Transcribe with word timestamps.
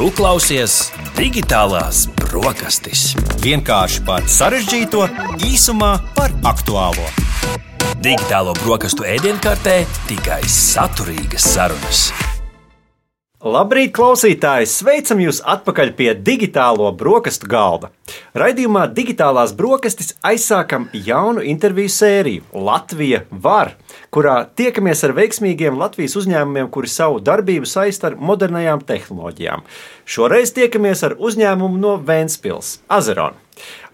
Tu 0.00 0.06
klausies 0.16 0.74
digitālās 1.12 2.06
brokastis. 2.22 3.10
Vienkārši 3.44 4.00
par 4.06 4.24
sarežģīto, 4.32 5.02
īsumā 5.44 5.90
par 6.16 6.32
aktuālo. 6.54 7.04
Digitālo 8.00 8.56
brokastu 8.62 9.04
ēdienkartē 9.04 9.82
tikai 10.08 10.40
saturīgas 10.48 11.52
sarunas. 11.52 12.29
Labrīt, 13.40 13.94
klausītāji! 13.96 14.66
Sveicam 14.68 15.20
jūs 15.24 15.38
atpakaļ 15.48 15.94
pie 15.96 16.10
digitālo 16.12 16.90
brokastu 16.92 17.48
galda. 17.48 17.88
Raidījumā 18.36 18.82
Digitālās 18.92 19.54
brokastis 19.56 20.12
aizsākam 20.20 20.90
jaunu 20.92 21.40
interviju 21.48 21.88
sēriju 21.88 22.60
Latvija 22.68 23.22
var, 23.30 23.72
kurā 24.12 24.42
tiekamies 24.44 25.06
ar 25.08 25.16
veiksmīgiem 25.16 25.80
Latvijas 25.80 26.18
uzņēmumiem, 26.20 26.68
kuri 26.68 26.92
savu 26.92 27.24
darbību 27.24 27.64
saista 27.64 28.10
ar 28.10 28.20
modernajām 28.20 28.84
tehnoloģijām. 28.84 29.64
Šoreiz 30.04 30.52
tiekamies 30.52 31.00
ar 31.08 31.16
uzņēmumu 31.16 31.80
no 31.80 31.96
Vēncpils, 31.96 32.82
Azeron. 32.92 33.40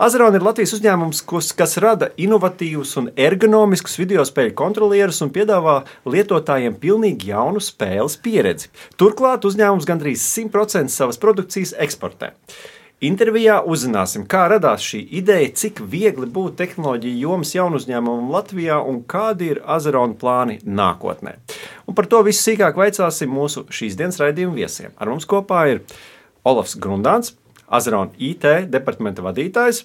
Azeron 0.02 0.36
ir 0.36 0.44
Latvijas 0.44 0.74
uzņēmums, 0.76 1.22
kas, 1.28 1.50
kas 1.56 1.76
rada 1.82 2.10
inovatīvus 2.20 2.94
un 3.00 3.10
ergonomiskus 3.16 3.98
video 4.00 4.24
spēļu 4.28 4.54
kontrolierus 4.58 5.22
un 5.24 5.32
piedāvā 5.32 5.78
lietotājiem 6.04 6.78
pilnīgi 6.82 7.32
jaunu 7.32 7.62
spēles 7.64 8.18
pieredzi. 8.22 8.72
Turklāt 9.00 9.48
uzņēmums 9.48 9.88
gandrīz 9.88 10.24
100% 10.36 10.92
savas 10.92 11.20
produkcijas 11.22 11.76
eksportē. 11.86 12.34
Intervijā 13.04 13.58
uzzināsim, 13.68 14.22
kā 14.24 14.46
radās 14.48 14.80
šī 14.80 15.02
ideja, 15.18 15.50
cik 15.52 15.82
viegli 15.84 16.24
būt 16.32 16.54
tehnoloģiju 16.56 17.18
jomas 17.20 17.50
jaunu 17.52 17.76
uzņēmumu 17.76 18.32
Latvijā 18.32 18.78
un 18.80 19.02
kādi 19.04 19.50
ir 19.52 19.60
Azerona 19.68 20.16
plāni 20.16 20.56
nākotnē. 20.64 21.34
Un 21.84 21.98
par 21.98 22.08
to 22.08 22.22
visu 22.24 22.40
sīkāk 22.46 22.80
vaicāsim 22.80 23.28
mūsu 23.28 23.66
šīs 23.68 23.98
dienas 24.00 24.16
raidījuma 24.22 24.56
viesiem. 24.56 24.94
Ar 24.96 25.12
mums 25.12 25.28
kopā 25.28 25.66
ir 25.74 25.82
Olofs 26.48 26.78
Grundāns, 26.80 27.34
Azerona 27.68 28.14
IT 28.18 28.46
departamenta 28.70 29.24
vadītājs 29.26 29.84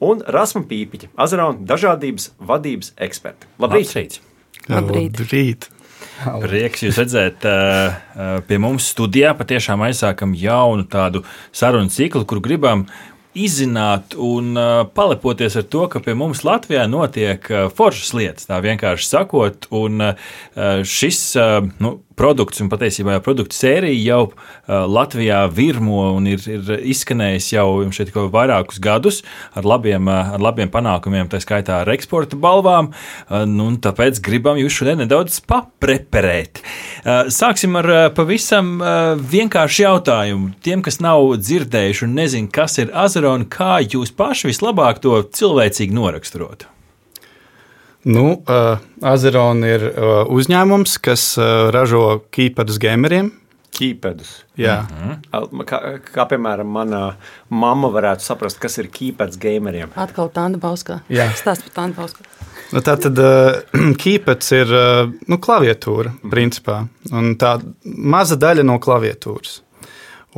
un 0.00 0.22
Rasma 0.26 0.64
Pīpiņa, 0.68 1.12
Azerona 1.20 1.60
dažādības 1.68 2.32
vadības 2.38 2.94
eksperte. 2.96 3.50
Labrīt! 3.60 3.92
Labrīt. 3.92 4.20
Labrīt. 4.70 5.20
Labrīt. 5.20 5.70
Prieks 6.20 6.82
jūs 6.84 6.98
redzēt, 7.00 7.44
pie 8.48 8.58
mums 8.60 8.90
studijā 8.92 9.32
patiešām 9.38 9.86
aizsākam 9.86 10.34
jaunu 10.36 10.84
tādu 10.90 11.22
sarunu 11.52 11.92
ciklu, 11.92 12.26
kur 12.28 12.42
gribam 12.44 12.84
izzināt 13.36 14.16
un 14.18 14.52
palepoties 14.96 15.56
ar 15.60 15.64
to, 15.70 15.86
ka 15.88 16.02
pie 16.04 16.16
mums 16.18 16.42
Latvijā 16.44 16.84
notiek 16.90 17.46
foršas 17.76 18.12
lietas, 18.18 18.48
tā 18.50 18.58
vienkārši 18.64 19.06
sakot, 19.06 19.70
un 19.70 20.10
šis 20.84 21.22
nu, 21.80 21.94
produkts 22.20 22.60
un 22.60 22.68
patiesībā 22.72 23.16
jau 23.16 23.24
produktu 23.24 23.56
sērija 23.56 24.00
jau 24.04 24.20
uh, 24.28 24.84
Latvijā 24.90 25.40
virmo 25.54 26.02
un 26.18 26.28
ir, 26.30 26.44
ir 26.50 26.84
izskanējis 26.92 27.50
jau 27.54 27.66
šeit 27.96 28.12
vairākus 28.14 28.80
gadus 28.82 29.22
ar 29.56 29.68
labiem, 29.68 30.08
uh, 30.10 30.34
ar 30.36 30.44
labiem 30.44 30.70
panākumiem, 30.72 31.30
tā 31.32 31.40
skaitā 31.42 31.80
ar 31.82 31.92
eksporta 31.94 32.38
balvām. 32.40 32.90
Uh, 32.92 33.44
nu, 33.48 33.70
tāpēc 33.80 34.20
gribam 34.24 34.60
jūs 34.60 34.80
šodien 34.80 35.00
nedaudz 35.04 35.40
papreperēt. 35.48 36.62
Uh, 37.00 37.30
sāksim 37.32 37.78
ar 37.80 37.90
uh, 37.90 38.02
pavisam 38.16 38.76
uh, 38.80 39.14
vienkāršu 39.18 39.86
jautājumu. 39.86 40.52
Tiem, 40.64 40.84
kas 40.86 41.00
nav 41.04 41.38
dzirdējuši 41.40 42.06
un 42.08 42.18
nezin, 42.18 42.50
kas 42.52 42.78
ir 42.82 42.92
Azarona, 42.92 43.48
kā 43.48 43.78
jūs 43.84 44.12
paši 44.16 44.52
vislabāk 44.52 45.00
to 45.04 45.22
cilvēcīgi 45.36 45.96
noraksturotu? 45.96 46.68
Nu, 48.02 48.42
uh, 48.48 48.78
Azeron 49.04 49.60
ir 49.68 49.82
uh, 49.90 50.22
uzņēmums, 50.32 50.96
kas 51.04 51.34
uh, 51.36 51.68
ražo 51.74 52.22
kīpadus 52.32 52.80
gameriem. 52.80 53.28
Kīpedus. 53.76 54.30
Jā. 54.56 54.80
Mm 54.88 55.20
-hmm. 55.32 55.64
kā, 55.68 56.00
kā 56.14 56.26
piemēram, 56.28 56.66
mana 56.66 57.16
mamma 57.48 57.88
varētu 57.88 58.24
saprast, 58.24 58.58
kas 58.58 58.78
ir 58.78 58.88
kīpeds 58.88 59.38
gameriem. 59.38 59.92
Atkal 59.96 60.28
tāda 60.28 60.56
bauska. 60.56 61.00
Jā. 61.08 61.28
Stāst 61.36 61.62
par 61.68 61.84
tādu 61.84 61.94
bausku. 61.94 62.24
Nu, 62.72 62.80
tā 62.80 62.96
tad 62.96 63.18
uh, 63.18 63.94
kīpets 63.96 64.52
ir 64.52 64.72
uh, 64.72 65.12
nu, 65.28 65.38
klaviatūra, 65.38 66.12
principā. 66.30 66.86
Un 67.12 67.36
tā 67.36 67.60
maza 67.84 68.36
daļa 68.36 68.62
no 68.62 68.78
klaviatūras. 68.78 69.60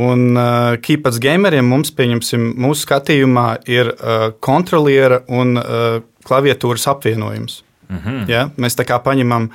Un 0.00 0.36
uh, 0.36 0.76
kīpets 0.80 1.18
gameriem 1.20 1.66
mums, 1.68 1.90
pieņemsim, 1.92 2.54
mūsu 2.56 2.86
skatījumā 2.86 3.48
ir 3.68 3.92
uh, 3.92 4.30
kontroliera 4.40 5.20
un 5.28 5.58
uh, 5.60 6.00
klaviatūras 6.26 6.88
apvienojums. 6.92 7.62
-hmm. 7.92 8.28
ja? 8.30 8.48
Mēs 8.56 8.76
tā 8.78 8.86
kā 8.88 8.98
paņemam 9.02 9.50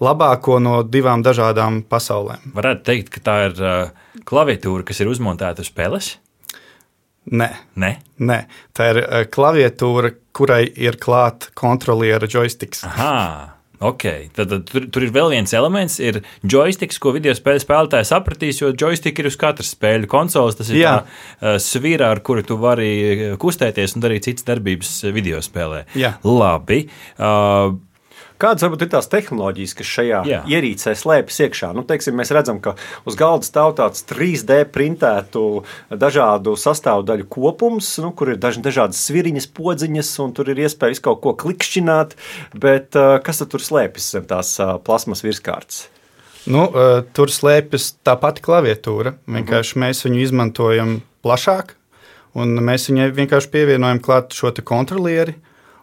labāko 0.00 0.58
no 0.62 0.82
divām 0.82 1.22
dažādām 1.22 1.82
pasaulēm. 1.88 2.52
Varētu 2.54 2.84
teikt, 2.84 3.10
ka 3.14 3.20
tā 3.20 3.36
ir 3.48 3.62
uh, 3.62 4.20
klaviatūra, 4.24 4.84
kas 4.84 5.00
ir 5.00 5.10
uzmontēta 5.12 5.64
uz 5.64 5.70
spēles. 5.70 6.16
Nē. 7.30 7.48
Nē? 7.80 7.96
Nē, 8.18 8.38
tā 8.76 8.90
ir 8.92 9.00
uh, 9.02 9.24
klaviatūra, 9.24 10.12
kurai 10.32 10.64
ir 10.76 10.98
klāta 11.00 11.52
kontroliera 11.54 12.28
joysticks. 12.28 12.84
Aha. 12.84 13.54
Okay. 13.84 14.28
Tad, 14.34 14.50
tad 14.52 14.66
tur, 14.70 14.88
tur 14.92 15.06
ir 15.06 15.12
vēl 15.14 15.32
viens 15.34 15.54
elements, 15.56 15.98
ir 16.00 16.22
joysticks, 16.40 17.00
ko 17.02 17.14
video 17.16 17.34
spēļu 17.36 17.64
spēlētājs 17.64 18.12
sapratīs, 18.14 18.60
jo 18.62 18.72
joystick 18.72 19.20
ir 19.20 19.28
uz 19.30 19.38
katras 19.40 19.74
spēļu 19.76 20.10
konsoles. 20.10 20.58
Tas 20.58 20.70
ir 20.72 20.80
Jā. 20.80 20.94
tā 21.00 21.54
uh, 21.54 21.58
svīra, 21.62 22.12
ar 22.14 22.22
kuru 22.24 22.44
tu 22.46 22.58
vari 22.60 23.34
kustēties 23.40 23.96
un 23.96 24.06
darīt 24.06 24.30
citas 24.30 24.48
darbības 24.48 24.96
video 25.14 25.42
spēlē. 25.44 25.84
Jā. 25.98 26.16
Labi. 26.24 26.86
Uh, 27.18 27.76
Kādas 28.34 28.64
varbūt 28.66 28.82
ir 28.82 28.90
tās 28.90 29.06
tehnoloģijas, 29.12 29.72
kas 29.78 29.90
šajā 29.94 30.20
Jā. 30.26 30.40
ierīcē 30.50 30.94
slēpjas 30.98 31.36
iekšā? 31.46 31.68
Nu, 31.76 31.84
teiksim, 31.86 32.16
mēs 32.18 32.32
redzam, 32.34 32.58
ka 32.62 32.74
uz 33.06 33.14
galda 33.18 33.46
stāv 33.46 33.76
tāds 33.78 34.02
3D 34.10 34.64
printētu 34.74 35.44
dažādu 35.94 36.56
sastāvdaļu 36.58 37.28
kopums, 37.30 37.92
nu, 38.02 38.10
kur 38.16 38.34
ir 38.34 38.40
daž, 38.42 38.58
dažādas 38.64 39.04
sviriņas, 39.06 39.46
podziņas, 39.54 40.10
un 40.26 40.34
tur 40.34 40.50
ir 40.50 40.64
iespēja 40.66 40.98
kaut 41.04 41.22
ko 41.22 41.36
klikšķināt. 41.44 42.18
Bet 42.58 42.98
kas 43.24 43.42
tur 43.46 43.62
slēpjas 43.62 44.10
zem 44.16 44.26
tās 44.26 44.56
plasmas 44.82 45.22
virskārtas? 45.22 45.84
Nu, 46.50 46.66
tur 47.16 47.30
slēpjas 47.32 47.94
tā 48.04 48.18
pati 48.20 48.42
klaviatūra. 48.44 49.14
Vienkārši 49.30 49.72
uh 49.72 49.78
-huh. 49.78 49.86
mēs 49.86 50.04
viņu 50.04 50.20
izmantojam 50.26 51.00
plašāk, 51.24 51.76
un 52.34 52.58
mēs 52.58 52.90
viņai 52.90 53.12
vienkārši 53.14 53.50
pievienojam 53.50 54.02
klāt 54.02 54.34
šo 54.34 54.52
kontrolieri. 54.64 55.34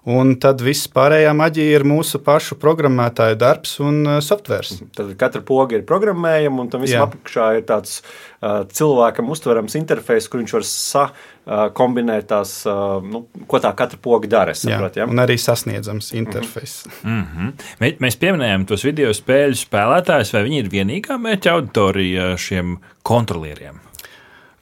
Un 0.09 0.31
tad 0.41 0.63
viss 0.65 0.87
pārējā 0.89 1.29
maģija 1.37 1.75
ir 1.77 1.83
mūsu 1.85 2.17
pašu 2.25 2.55
programmētāju 2.57 3.35
darbs 3.37 3.75
un 3.85 3.99
uh, 4.07 4.15
softvērs. 4.25 4.79
Tad 4.97 5.11
katra 5.19 5.43
poga 5.45 5.77
ir 5.77 5.83
programmējama, 5.85 6.63
un 6.63 6.71
tam 6.73 6.81
visam 6.81 7.03
apakšā 7.05 7.49
ir 7.59 7.67
tāds 7.69 7.99
uh, 8.01 8.63
cilvēkam 8.65 9.29
uztverams 9.29 9.77
interfejs, 9.77 10.25
kur 10.25 10.41
viņš 10.41 10.55
var 10.57 10.65
sakombinēt 10.71 12.25
uh, 12.25 12.29
tās, 12.31 12.55
uh, 12.65 12.95
nu, 13.05 13.27
ko 13.45 13.61
tā 13.61 13.75
katra 13.77 14.01
poga 14.01 14.31
dara. 14.31 14.57
Saprot, 14.57 14.97
ja? 14.97 15.05
Un 15.05 15.21
arī 15.21 15.37
sasniedzams 15.37 16.09
interfejs. 16.17 16.79
Mm 17.03 17.21
-hmm. 17.21 17.93
Mēs 18.01 18.17
pieminējām 18.17 18.65
tos 18.65 18.87
video 18.87 19.13
spēļu 19.13 19.61
spēlētājus, 19.61 20.33
vai 20.33 20.43
viņi 20.49 20.59
ir 20.63 20.73
vienīgā 20.73 21.21
mērķa 21.21 21.53
auditorija 21.53 22.33
šiem 22.41 22.79
kontrolieriem? 23.03 23.77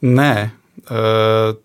Nē. 0.04 0.50
Uh, 0.90 1.56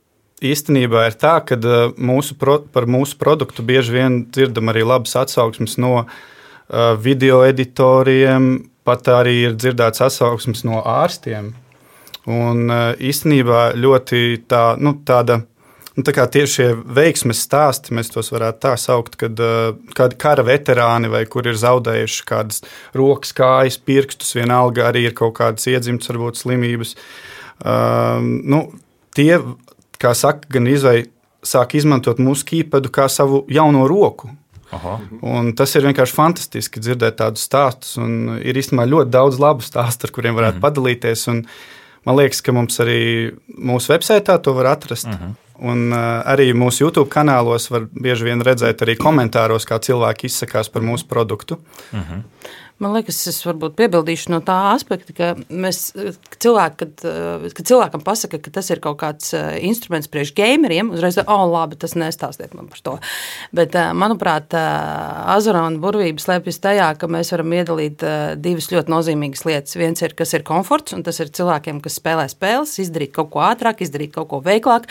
īstenībā 0.51 1.07
ir 1.09 1.17
tā, 1.19 1.37
ka 1.47 1.57
uh, 1.59 1.91
mūsu 1.97 2.37
pro, 2.39 2.59
par 2.73 2.87
mūsu 2.89 3.17
produktu 3.21 3.65
bieži 3.65 3.95
vien 3.97 4.21
dzirdam 4.29 4.71
arī 4.71 4.85
labas 4.85 5.15
atsauksmes 5.19 5.77
no 5.81 5.93
uh, 6.03 6.07
video 7.01 7.41
editoriem, 7.47 8.65
pat 8.85 9.09
arī 9.13 9.35
ir 9.47 9.57
dzirdēts 9.57 10.03
atsauksmes 10.05 10.65
no 10.67 10.81
ārstiem. 10.81 11.53
Un 12.25 12.69
uh, 12.69 12.93
īstenībā 12.97 13.73
ļoti 13.77 14.45
tā, 14.49 14.71
nu, 14.81 14.97
tāda. 15.05 15.43
Nu, 15.95 16.03
tā 16.03 16.11
kā 16.11 16.25
tieši 16.27 16.51
šie 16.51 16.65
veiksmes 16.91 17.39
stāsti, 17.45 17.93
mēs 17.95 18.09
tos 18.11 18.27
varētu 18.33 18.59
tā 18.65 18.73
saukt, 18.75 19.13
kad 19.15 19.39
kādi 19.95 20.17
kara 20.19 20.43
veterāni 20.43 21.07
vai 21.07 21.21
kur 21.23 21.47
ir 21.47 21.55
zaudējuši 21.55 22.25
kādas 22.27 22.65
rokas, 22.91 23.31
kājas, 23.37 23.77
pirkstus, 23.79 24.33
vienalga 24.35 24.89
arī 24.89 25.05
ir 25.07 25.15
kaut 25.15 25.37
kādas 25.37 25.69
iedzimtas, 25.71 26.11
varbūt 26.11 26.41
slimības. 26.41 26.97
Uh, 27.63 28.19
nu, 28.19 28.59
tie 29.15 29.39
kā 30.05 30.13
saka, 30.17 30.47
gan 30.55 30.69
izvēlēt, 30.71 31.11
sāk 31.45 31.75
izmantot 31.77 32.21
mūsu 32.21 32.47
kīpēdu 32.49 32.89
kā 32.93 33.05
savu 33.11 33.43
jauno 33.53 33.85
roku. 33.89 34.31
Un 35.21 35.53
tas 35.55 35.71
ir 35.77 35.85
vienkārši 35.85 36.15
fantastiski 36.15 36.81
dzirdēt 36.81 37.19
tādus 37.21 37.45
stāstus. 37.47 37.95
Ir 38.41 38.57
īstenībā 38.59 38.87
ļoti 38.89 39.13
daudz 39.13 39.39
labu 39.39 39.65
stāstu, 39.65 40.07
ar 40.07 40.13
kuriem 40.15 40.35
varētu 40.35 40.57
mm 40.57 40.61
-hmm. 40.61 40.65
padalīties. 40.65 41.27
Man 42.05 42.15
liekas, 42.19 42.41
ka 42.41 42.51
mums 42.51 42.79
arī 42.79 43.33
mūsu 43.49 43.93
websaitā 43.93 44.37
to 44.41 44.53
var 44.53 44.65
atrast. 44.65 45.07
Mm 45.07 45.13
-hmm. 45.13 45.33
Un 45.55 45.93
uh, 45.93 45.99
arī 46.27 46.51
mūsu 46.53 46.83
YouTube 46.83 47.09
kanālos 47.09 47.69
var 47.71 47.87
bieži 47.91 48.23
vien 48.23 48.41
redzēt 48.41 48.81
arī 48.81 48.97
komentāros, 48.99 49.65
kā 49.65 49.79
cilvēki 49.79 50.25
izsakās 50.25 50.69
par 50.69 50.81
mūsu 50.81 51.07
produktu. 51.07 51.57
Mm 51.91 51.99
-hmm. 51.99 52.21
Man 52.83 52.91
liekas, 52.91 53.21
es 53.31 53.37
varbūt 53.47 53.77
piebildīšu 53.79 54.33
no 54.33 54.41
tā 54.43 54.55
aspekta, 54.73 55.13
ka 55.15 55.27
mēs 55.47 55.93
cilvēki, 56.43 56.75
kad, 56.81 57.03
eh, 57.07 57.45
kad 57.55 57.69
cilvēkam 57.69 58.01
pasaka, 58.03 58.39
ka 58.43 58.51
tas 58.51 58.67
ir 58.73 58.81
kaut 58.83 58.97
kāds 58.99 59.31
eh, 59.31 59.61
instruments 59.63 60.09
priekš 60.11 60.33
gameriem, 60.35 60.89
uzreiz, 60.91 61.15
oh, 61.23 61.45
labi, 61.47 61.77
tas 61.79 61.95
nestāstiet 61.95 62.51
man 62.57 62.67
par 62.67 62.81
to. 62.83 62.97
Bet, 63.55 63.77
eh, 63.79 63.93
manuprāt, 63.95 64.51
Azara 64.55 65.61
un 65.69 65.77
burvība 65.79 66.19
slēpjas 66.19 66.59
tajā, 66.59 66.89
ka 66.99 67.07
mēs 67.07 67.31
varam 67.31 67.53
iedalīt 67.55 68.03
divas 68.43 68.67
ļoti 68.73 68.91
nozīmīgas 68.91 69.45
lietas. 69.47 69.77
Viens 69.79 70.03
ir, 70.03 70.11
kas 70.17 70.35
ir 70.35 70.43
komforts, 70.43 70.93
un 70.97 71.03
tas 71.07 71.19
ir 71.23 71.31
cilvēkiem, 71.31 71.79
kas 71.83 71.99
spēlē 72.01 72.27
spēles, 72.31 72.75
izdarīt 72.83 73.13
kaut 73.15 73.31
ko 73.31 73.43
ātrāk, 73.47 73.85
izdarīt 73.85 74.11
kaut 74.15 74.29
ko 74.33 74.41
veiklāk. 74.43 74.89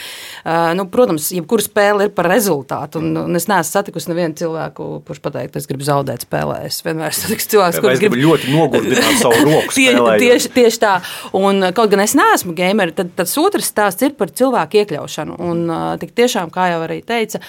Nu, 0.76 0.88
protams, 0.92 1.30
jebkura 1.36 1.64
spēle 1.64 2.08
ir 2.08 2.14
par 2.16 2.28
rezultātu, 2.32 3.02
un, 3.02 3.16
un 3.26 3.36
es 3.36 3.48
neesmu 3.50 3.70
satikusi 3.70 4.12
nevienu 4.12 4.38
cilvēku, 4.40 4.88
kurš 5.06 5.22
pateikt, 5.24 5.60
es 5.60 5.68
gribu 5.70 5.86
zaudēt 5.86 6.26
spēlē. 6.26 6.64
Es 6.68 6.80
vienmēr 6.86 7.14
satiku 7.20 7.48
cilvēku, 7.54 7.73
kurš 7.82 8.02
grib 8.02 8.16
ļoti 8.20 8.52
nogurdināt 8.52 9.20
savu 9.22 9.42
roku. 9.48 9.74
Tie, 9.76 9.90
tieši, 9.94 10.52
tieši 10.54 10.80
tā. 10.82 10.94
Un, 11.38 11.70
kaut 11.76 11.92
gan 11.92 12.04
es 12.04 12.16
neesmu 12.18 12.54
gameri, 12.58 12.94
tad 12.96 13.14
tas 13.18 13.34
otrs 13.40 13.70
stāsts 13.72 14.06
ir 14.06 14.14
par 14.18 14.32
cilvēku 14.34 14.82
iekļaušanu. 14.82 15.38
Un 15.44 15.64
tik 16.02 16.14
tiešām, 16.18 16.52
kā 16.54 16.70
jau 16.74 16.80
arī 16.86 17.00
teica, 17.06 17.40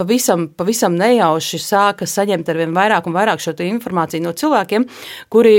pavisam, 0.00 0.48
pavisam 0.56 0.96
nejauši 0.98 1.60
sāka 1.62 2.08
saņemt 2.08 2.48
ar 2.48 2.62
vien 2.62 2.74
vairāk 2.76 3.08
un 3.08 3.16
vairāk 3.16 3.42
šo 3.42 3.56
informāciju 3.66 4.24
no 4.24 4.34
cilvēkiem, 4.36 4.88
kuri 5.32 5.56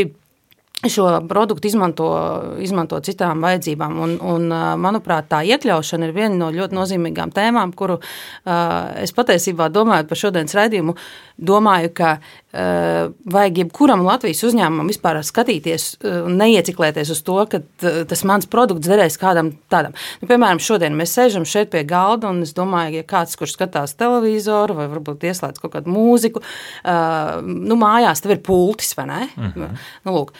šo 0.89 1.21
produktu 1.29 1.67
izmanto, 1.67 2.07
izmanto 2.59 2.99
citām 2.99 3.43
vajadzībām. 3.43 3.99
Un, 4.03 4.15
un, 4.21 4.47
manuprāt, 4.79 5.29
tā 5.31 5.43
iekļaušana 5.47 6.09
ir 6.09 6.15
viena 6.15 6.35
no 6.35 6.51
ļoti 6.53 6.75
nozīmīgām 6.75 7.31
tēmām, 7.35 7.71
kuru 7.77 7.99
uh, 7.99 8.55
es 8.99 9.15
patiesībā 9.15 9.69
domāju 9.73 10.09
par 10.09 10.19
šodienas 10.19 10.55
raidījumu. 10.57 10.95
Domāju, 11.43 11.89
ka 11.95 12.09
uh, 12.19 13.13
vajag 13.35 13.63
jebkuram 13.63 14.03
Latvijas 14.05 14.43
uzņēmumam 14.49 14.91
vispār 14.91 15.21
skatīties 15.23 15.87
un 16.03 16.33
uh, 16.33 16.35
neieciklēties 16.43 17.13
uz 17.15 17.23
to, 17.25 17.39
ka 17.49 17.61
tas 18.09 18.25
mans 18.27 18.49
produkts 18.51 18.89
derēs 18.91 19.17
kādam 19.21 19.53
tādam. 19.71 19.95
Nu, 20.21 20.29
piemēram, 20.29 20.61
šodien 20.63 20.97
mēs 20.99 21.15
sēžam 21.15 21.47
šeit 21.47 21.71
pie 21.73 21.85
galda, 21.87 22.33
un 22.33 22.43
es 22.43 22.53
domāju, 22.57 22.99
ja 22.99 23.07
kāds, 23.07 23.37
kurš 23.39 23.55
skatās 23.55 23.95
televizoru 23.99 24.75
vai 24.77 24.89
varbūt 24.91 25.25
ieslēdz 25.31 25.63
kaut 25.63 25.73
kādu 25.77 25.93
mūziku, 25.93 26.43
nu, 27.43 27.77
mājās 27.79 28.21
tev 28.23 28.35
ir 28.35 28.43
pultis, 28.45 28.93
vai 28.97 29.07
ne? 29.09 29.21
Mhm. 29.33 29.81
nu, 30.05 30.15
lūk, 30.15 30.33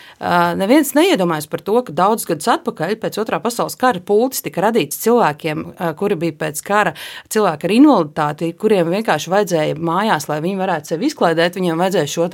neviens 0.60 0.94
neiedomājas 0.98 1.50
par 1.52 1.64
to, 1.66 1.78
ka 1.86 1.96
daudzus 1.96 2.30
gadus 2.30 2.50
atpakaļ, 2.56 2.96
pēc 3.02 3.18
otrā 3.24 3.40
pasaules 3.44 3.78
kara, 3.80 4.02
pultis 4.04 4.44
tika 4.46 4.64
radīts 4.68 5.02
cilvēkiem, 5.04 5.66
kuri 6.00 6.20
bija 6.26 6.38
pēc 6.46 6.62
kara 6.66 6.94
cilvēki 7.34 7.70
ar 7.70 7.76
invaliditāti, 7.78 8.54
kuriem 8.60 8.94
vienkārši 8.94 9.34
vajadzēja 9.34 9.82
mājās, 9.82 10.30
lai 10.32 10.40
viņi 10.46 10.62
varētu 10.62 10.94
sevi 10.94 11.10
izklaidēt, 11.10 11.60
viņiem 11.60 11.84
vajadzēja 11.84 12.14
šo 12.14 12.30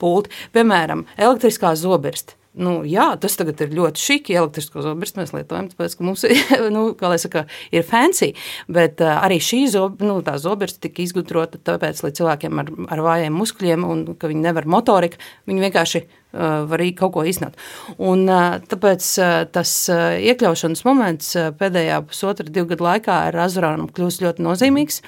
pulti, 0.00 0.32
piemēram, 0.56 1.04
elektriskā 1.20 1.74
zobirsta. 1.78 2.38
Nu, 2.54 2.84
jā, 2.86 3.08
tas 3.18 3.34
tagad 3.34 3.58
ir 3.64 3.72
ļoti 3.74 3.98
šiki. 3.98 4.34
Elektrisko 4.38 4.84
zobenu 4.84 5.18
mēs 5.18 5.32
lietojam, 5.34 5.66
tāpēc, 5.72 5.96
ka 5.98 6.06
mums 6.06 6.22
nu, 6.76 6.84
saka, 7.18 7.46
ir 7.74 7.86
fancy. 7.86 8.30
Bet 8.70 9.02
uh, 9.02 9.16
arī 9.26 9.40
šī 9.42 9.64
zob, 9.72 10.04
nu, 10.06 10.20
zobens 10.38 10.78
tika 10.78 11.02
izgudrota 11.02 11.58
tāpēc, 11.58 12.04
lai 12.04 12.12
cilvēkiem 12.14 12.62
ar, 12.62 12.70
ar 12.94 13.02
vājiem 13.08 13.40
muskuļiem 13.42 13.88
un 13.88 14.04
ka 14.14 14.30
viņi 14.30 14.46
nevar 14.46 14.70
motoriku, 14.70 15.18
viņi 15.50 15.66
vienkārši 15.66 16.04
uh, 16.34 16.64
var 16.70 16.84
kaut 16.98 17.14
ko 17.16 17.24
iznākt. 17.28 17.56
Un, 17.98 18.26
uh, 18.28 18.58
tāpēc 18.70 19.08
uh, 19.22 19.38
tas 19.54 19.72
iekļaušanas 19.90 20.84
moments 20.84 21.32
pēdējā 21.60 22.02
pusotra, 22.10 22.50
divu 22.50 22.74
gadu 22.74 22.88
laikā 22.88 23.24
ar 23.30 23.40
Azurānu 23.46 23.88
kļūst 23.94 24.26
ļoti 24.26 24.44
nozīmīgs. 24.44 25.02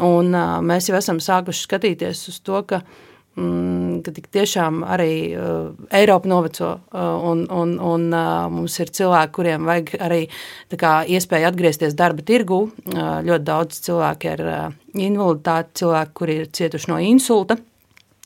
Un, 0.00 0.32
mēs 0.64 0.86
jau 0.88 0.96
esam 0.96 1.18
sākuši 1.20 1.66
skatīties 1.66 2.28
uz 2.30 2.38
to, 2.46 2.62
ka 2.64 2.80
Mm, 3.38 4.00
ka 4.02 4.10
tiešām 4.10 4.80
arī 4.82 5.12
uh, 5.38 5.70
Eiropa 5.94 6.28
noveco, 6.28 6.70
uh, 6.90 7.12
un, 7.30 7.44
un, 7.46 7.76
un 7.78 8.08
uh, 8.10 8.48
mums 8.50 8.74
ir 8.82 8.90
cilvēki, 8.90 9.32
kuriem 9.36 9.68
vajag 9.68 9.92
arī 10.02 10.18
kā, 10.74 10.96
iespēju 11.06 11.48
atgriezties 11.48 11.94
darba 11.94 12.26
tirgu. 12.26 12.64
Uh, 12.90 13.20
ļoti 13.24 13.46
daudz 13.46 13.80
cilvēku 13.86 14.32
ar 14.32 14.42
uh, 14.44 14.60
invaliditāti, 14.98 15.78
cilvēki, 15.84 16.16
kuri 16.18 16.38
ir 16.42 16.50
cietuši 16.58 16.90
no 16.90 16.98
insulta. 17.06 17.60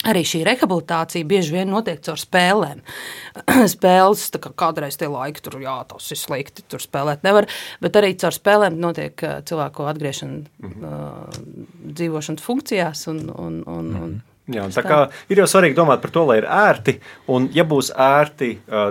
Arī 0.04 0.24
šī 0.28 0.42
rehabilitācija 0.44 1.26
bieži 1.28 1.54
vien 1.56 1.70
notiek 1.72 2.02
caur 2.04 2.20
spēlēm. 2.20 2.82
Spēles, 3.74 4.26
kā 4.36 4.52
kādreiz 4.64 4.98
tie 5.00 5.08
laiki, 5.08 5.44
tur 5.44 5.56
jā, 5.62 5.78
tas 5.88 6.10
ir 6.12 6.20
slikti, 6.20 6.66
tur 6.68 6.82
spēlēt 6.82 7.24
nevar, 7.26 7.48
bet 7.84 7.96
arī 8.00 8.12
caur 8.20 8.36
spēlēm 8.36 8.76
notiek 8.80 9.24
cilvēku 9.48 9.88
atgriešana 9.88 10.44
-hmm. 10.44 10.84
uh, 10.84 11.90
dzīvošanas 11.96 12.44
funkcijās 12.44 13.06
un, 13.08 13.26
un, 13.30 13.62
un, 13.66 13.90
-hmm. 13.90 14.02
un 14.02 14.22
Jā, 14.44 14.66
tā 14.68 14.82
kā 14.84 14.96
ir 15.32 15.38
jau 15.40 15.46
svarīgi 15.48 15.76
domāt 15.78 16.02
par 16.02 16.10
to, 16.12 16.22
lai 16.28 16.34
ir 16.42 16.44
ērti. 16.44 16.98
Un, 17.32 17.46
ja 17.56 17.64
būs 17.64 17.88
ērti 17.96 18.50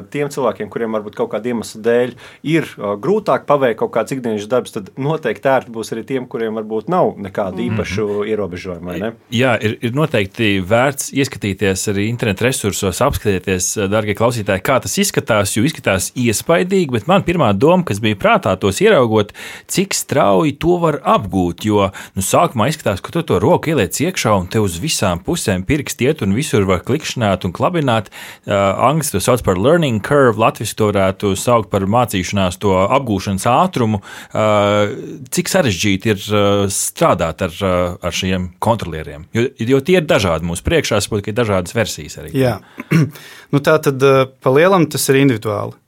tiem 0.10 0.32
cilvēkiem, 0.34 0.70
kuriem 0.74 0.96
varbūt 0.98 1.14
kaut 1.20 1.30
kāda 1.30 1.52
iemesla 1.52 1.82
dēļ 1.86 2.14
ir 2.50 2.70
grūtāk 3.04 3.46
paveikt 3.46 3.78
kaut 3.84 3.92
kāds 3.94 4.16
ikdienas 4.16 4.48
darbs, 4.50 4.74
tad 4.74 4.90
noteikti 4.98 5.52
ērti 5.52 5.74
būs 5.76 5.94
arī 5.94 6.04
tiem, 6.10 6.26
kuriem 6.30 6.58
varbūt 6.58 6.90
nav 6.90 7.14
nekādu 7.22 7.62
īpašu 7.68 8.02
mm 8.02 8.16
-hmm. 8.16 8.32
ierobežojumu. 8.32 9.12
Jā, 9.30 9.52
ir, 9.62 9.78
ir 9.82 9.94
noteikti 9.94 10.50
vērts 10.70 11.14
ieskatīties 11.14 11.86
arī 11.94 12.08
internetu 12.10 12.48
resursos, 12.48 13.02
apskatīties, 13.02 13.70
darbie 13.94 14.18
klausītāji, 14.18 14.66
kā 14.66 14.80
tas 14.82 14.98
izskatās. 14.98 15.54
Jo 15.58 15.64
izskatās 15.64 16.10
iespaidīgi, 16.18 16.92
bet 16.92 17.08
man 17.08 17.22
pirmā 17.22 17.54
doma, 17.54 17.84
kas 17.84 18.02
bija 18.02 18.16
prātā, 18.16 18.58
tos 18.58 18.82
ieraugot, 18.82 19.34
cik 19.68 19.94
strauji 19.94 20.58
to 20.58 20.78
var 20.82 21.00
apgūt. 21.04 21.62
Jo 21.66 21.92
nu, 22.16 22.22
sākumā 22.22 22.70
izskatās, 22.74 23.02
ka 23.02 23.12
tu 23.12 23.22
to 23.22 23.40
roku 23.40 23.70
ieliec 23.70 23.94
iekšā 24.02 24.34
un 24.40 24.48
te 24.48 24.60
uz 24.60 24.80
visām 24.82 25.22
pusēm 25.22 25.43
pusēm 25.44 25.66
pirksti 25.68 26.08
iet 26.08 26.24
un 26.24 26.34
visur 26.36 26.64
var 26.68 26.84
klikšķināt 26.88 27.44
un 27.48 27.54
klabināt. 27.56 28.10
Uh, 28.48 28.56
Angļuiski 28.88 29.18
to 29.18 29.24
sauc 29.24 29.44
par 29.44 29.60
learning 29.60 30.02
curve, 30.06 30.40
Latvijas 30.40 30.76
to 30.80 30.90
varētu 30.92 31.34
saukt 31.40 31.70
par 31.74 31.84
mācīšanās, 31.84 32.60
to 32.64 32.72
apgūšanas 32.86 33.48
ātrumu. 33.52 34.00
Uh, 34.32 34.96
cik 35.34 35.52
sarežģīti 35.52 36.14
ir 36.14 36.24
uh, 36.32 36.64
strādāt 36.72 37.44
ar, 37.44 37.60
uh, 37.60 38.00
ar 38.00 38.16
šiem 38.16 38.54
kontrolieriem? 38.64 39.28
Jo, 39.36 39.50
jo 39.60 39.84
tie 39.84 40.00
ir 40.00 40.08
dažādi 40.08 40.48
mūsu 40.48 40.66
priekšā, 40.66 41.02
saprotu, 41.04 41.28
ka 41.28 41.34
ir 41.34 41.40
dažādas 41.44 41.76
versijas 41.76 42.20
arī. 42.22 42.34
Jā, 42.38 42.58
nu, 43.54 43.64
tā 43.64 43.78
tad 43.84 44.08
uh, 44.08 44.26
pa 44.40 44.56
lielam 44.56 44.88
tas 44.92 45.12
ir 45.12 45.24
individuāli. 45.26 45.83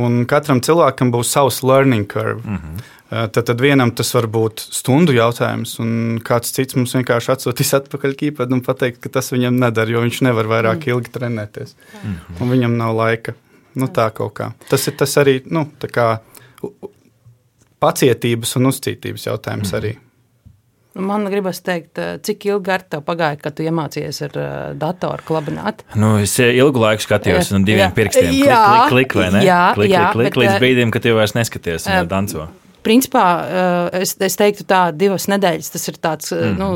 Un 0.00 0.24
katram 0.26 0.58
cilvēkam 0.64 1.12
būs 1.14 1.30
savs 1.36 1.62
learning 1.62 2.06
curve. 2.10 2.42
Mm 2.44 2.56
-hmm. 2.58 2.82
Tad, 3.14 3.44
tad 3.46 3.60
vienam 3.60 3.90
tas 3.94 4.14
var 4.14 4.26
būt 4.26 4.58
stundu 4.74 5.12
jautājums, 5.12 5.76
un 5.78 6.18
kāds 6.24 6.50
cits 6.56 6.74
mums 6.74 6.94
vienkārši 6.96 7.30
atsūtīs 7.34 7.74
atpakaļ 7.78 8.14
kīpēdu 8.18 8.56
un 8.56 8.62
pateikt, 8.64 8.98
ka 9.00 9.08
tas 9.08 9.30
viņam 9.32 9.60
nedara, 9.60 9.90
jo 9.90 10.00
viņš 10.00 10.22
nevar 10.26 10.48
vairāk 10.50 10.80
mm. 10.86 10.90
ilgi 10.90 11.12
trenēties. 11.14 11.76
Mm. 12.02 12.16
Un 12.40 12.50
viņam 12.50 12.76
nav 12.76 12.96
laika. 12.96 13.34
Nu, 13.74 13.86
tā 13.86 14.08
kaut 14.10 14.34
kā. 14.34 14.52
Tas 14.68 14.88
ir 14.88 14.96
tas 14.98 15.16
arī 15.16 15.42
nu, 15.46 15.66
kā, 15.92 16.18
pacietības 17.78 18.56
un 18.56 18.66
uzcītības 18.72 19.26
jautājums 19.26 19.72
mm. 19.72 19.78
arī. 19.78 19.94
Man 20.94 21.26
gribas 21.26 21.58
teikt, 21.66 21.98
cik 22.22 22.44
ilgi 22.52 22.70
ar 22.70 22.84
tevi 22.86 23.02
pagāja, 23.02 23.38
kad 23.42 23.56
tu 23.58 23.64
iemācījies 23.66 24.20
ar 24.28 24.36
datoru 24.78 25.26
klabināt? 25.26 25.82
Nu, 25.98 26.12
es 26.22 26.36
ilgu 26.38 26.78
laiku 26.84 27.02
skatījos 27.02 27.50
no 27.50 27.64
diviem 27.66 27.88
jā. 27.88 27.94
pirkstiem. 27.96 28.30
Jā, 28.38 28.60
klik, 28.62 28.92
klik, 28.92 28.92
klik, 28.92 29.16
vai 29.18 29.30
ne? 29.34 29.46
Jā, 29.46 29.62
klik, 29.74 29.90
jā, 29.90 30.04
klik, 30.12 30.14
klik, 30.14 30.28
bet, 30.30 30.42
līdz 30.44 30.62
brīdim, 30.62 30.94
kad 30.94 31.02
tu 31.02 31.16
vairs 31.18 31.34
neskaties 31.34 31.90
un 31.90 32.12
danco 32.12 32.46
principā 32.84 33.24
eh, 33.44 34.02
es, 34.04 34.14
es 34.22 34.36
teiktu, 34.38 34.66
tā 34.68 34.82
divas 34.94 35.26
nedēļas 35.30 35.72
tas 35.74 35.88
ir 35.90 35.98
tāds 36.02 36.32
mm. 36.34 36.58
nu, 36.60 36.68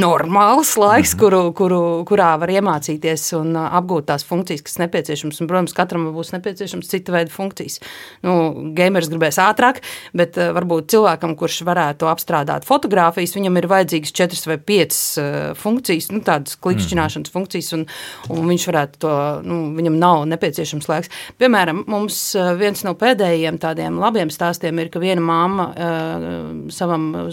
normāls 0.00 0.74
laiks, 0.80 1.14
mm. 1.14 1.20
kuru, 1.20 1.42
kuru, 1.56 1.80
kurā 2.08 2.32
var 2.40 2.52
iemācīties 2.52 3.28
un 3.38 3.52
eh, 3.54 3.76
apgūt 3.78 4.08
tās 4.10 4.24
funkcijas, 4.28 4.64
kas 4.66 4.78
nepieciešamas. 4.82 5.40
Un, 5.42 5.50
protams, 5.50 5.76
katram 5.76 6.08
būs 6.14 6.32
nepieciešams 6.34 6.90
cita 6.90 7.14
veida 7.14 7.32
funkcijas. 7.32 7.78
Nu, 8.26 8.34
gamers 8.76 9.10
gribēs 9.12 9.40
ātrāk, 9.42 9.82
bet 10.16 10.38
varbūt 10.38 10.90
cilvēkam, 10.94 11.36
kurš 11.38 11.60
varētu 11.68 12.08
apstrādāt 12.10 12.66
fotogrāfijas, 12.68 13.36
viņam 13.36 13.60
ir 13.60 13.68
vajadzīgas 13.70 14.14
četras 14.16 14.48
vai 14.48 14.58
piecas 14.58 15.02
funkcijas, 15.60 16.10
nu, 16.14 16.22
tādas 16.26 16.56
klikšķināšanas 16.64 17.28
mm. 17.30 17.34
funkcijas, 17.36 17.70
un, 17.76 17.84
un 18.32 18.52
viņš 18.52 18.68
varētu 18.70 19.02
to, 19.04 19.14
nu, 19.46 19.60
viņam 19.76 20.00
nav 20.00 20.24
nepieciešams 20.32 20.88
laiks. 20.90 21.12
Piemēram, 21.40 21.84
mums 21.90 22.18
viens 22.58 22.84
no 22.86 22.94
pēdējiem 22.98 23.60
tādiem 23.62 23.98
labiem 24.00 24.32
stāstiem 24.32 24.80
ir, 24.82 24.90
ka 24.92 25.02
viena 25.02 25.17
viena 25.18 25.20
mamma 25.20 25.74
uh, 25.74 26.70
savam 26.70 27.30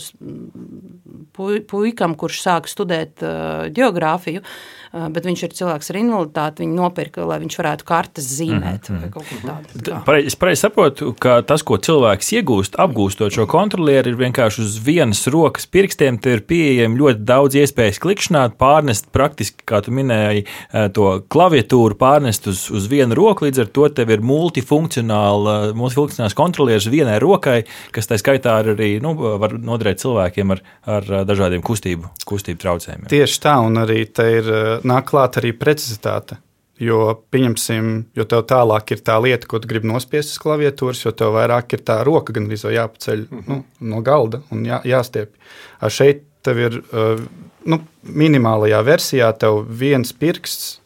puikam, 1.69 2.15
kurš 2.19 2.41
sāka 2.45 2.71
studēt 2.71 3.23
uh, 3.25 3.67
geogrāfiju, 3.75 4.41
uh, 4.41 5.07
bet 5.13 5.27
viņš 5.27 5.43
ir 5.47 5.55
cilvēks 5.59 5.91
ar 5.91 5.99
invaliditāti, 5.99 6.63
viņi 6.63 6.77
nopirka, 6.77 7.25
lai 7.27 7.39
viņš 7.43 7.57
varētu 7.61 7.87
kartes 7.87 8.29
zīmēt 8.37 8.89
mm 8.89 9.01
-hmm. 9.01 10.03
Pareiz, 10.05 10.27
es 10.31 10.35
pareizi 10.35 10.61
saprotu, 10.65 11.13
ka 11.19 11.41
tas, 11.41 11.63
ko 11.63 11.77
cilvēks 11.77 12.31
iegūst, 12.39 12.77
apgūstot 12.79 13.33
šo 13.33 13.45
kontrolieri, 13.49 14.11
ir 14.11 14.19
vienkārši 14.19 14.61
uz 14.61 14.77
vienas 14.85 15.25
rokas 15.27 15.65
pirkstiem, 15.65 16.17
te 16.17 16.35
ir 16.37 16.41
pieejami 16.47 16.99
ļoti 16.99 17.25
daudz 17.27 17.55
iespējas 17.55 17.99
klikšķināt, 18.03 18.57
pārnest 18.61 19.11
praktiski, 19.11 19.63
kā 19.65 19.81
tu 19.85 19.91
minēji, 19.91 20.45
to 20.93 21.23
klaviatūru 21.31 21.97
pārnest 21.99 22.47
uz, 22.47 22.65
uz 22.71 22.87
vienu 22.91 23.15
roku, 23.17 23.45
līdz 23.45 23.65
ar 23.65 23.71
to 23.75 23.89
tev 23.89 24.13
ir 24.15 24.23
multifunkcionāls, 24.25 25.73
multifunkcionāls 25.77 26.37
kontrolieris 26.37 26.89
vienai 26.91 27.19
rokai, 27.23 27.63
kas 27.95 28.09
tā 28.09 28.19
skaitā 28.21 28.59
arī 28.63 28.95
nu, 29.03 29.15
var 29.41 29.55
noderēt 29.59 30.01
cilvēkiem 30.03 30.55
ar, 30.55 30.63
ar 30.97 31.04
dažādiem 31.27 31.63
kustību, 31.65 32.11
kustību 32.27 32.61
traucējumiem. 32.61 33.09
Tieši 33.11 33.39
tā, 33.43 33.55
un 33.63 33.79
arī 33.81 34.05
te 34.11 34.25
ir 34.39 34.49
eh, 34.51 34.67
nāk 34.87 35.09
klāt 35.11 35.39
arī 35.41 35.53
precizitāte. 35.57 36.39
Jo, 36.81 37.21
pieņemsim, 37.31 37.91
jo 38.19 38.25
tev 38.27 38.41
tālāk 38.49 38.91
ir 38.91 39.03
tā 39.07 39.15
lieta, 39.23 39.47
ko 39.47 39.61
tu 39.63 39.69
gribi 39.71 39.87
nospiest 39.87 40.33
uz 40.33 40.39
klaviatūras, 40.43 41.05
jo 41.05 41.13
tev 41.15 41.31
vairāk 41.37 41.77
ir 41.77 41.85
tā 41.87 42.01
roka 42.03 42.35
gan 42.35 42.49
arī 42.49 42.59
jāpaceļ 42.59 43.21
mm 43.23 43.37
-hmm. 43.39 43.47
nu, 43.47 43.89
no 43.93 44.01
galda 44.03 44.41
un 44.51 44.65
jā, 44.67 44.81
jāstiep. 44.83 45.31
Ar 45.79 45.91
šeit 45.91 46.25
tev 46.43 46.59
ir 46.59 46.81
uh, 46.91 47.21
nu, 47.65 47.79
minimālajā 48.03 48.83
versijā, 48.83 49.31
tev 49.39 49.63
viens 49.69 50.11
pirksts 50.13 50.81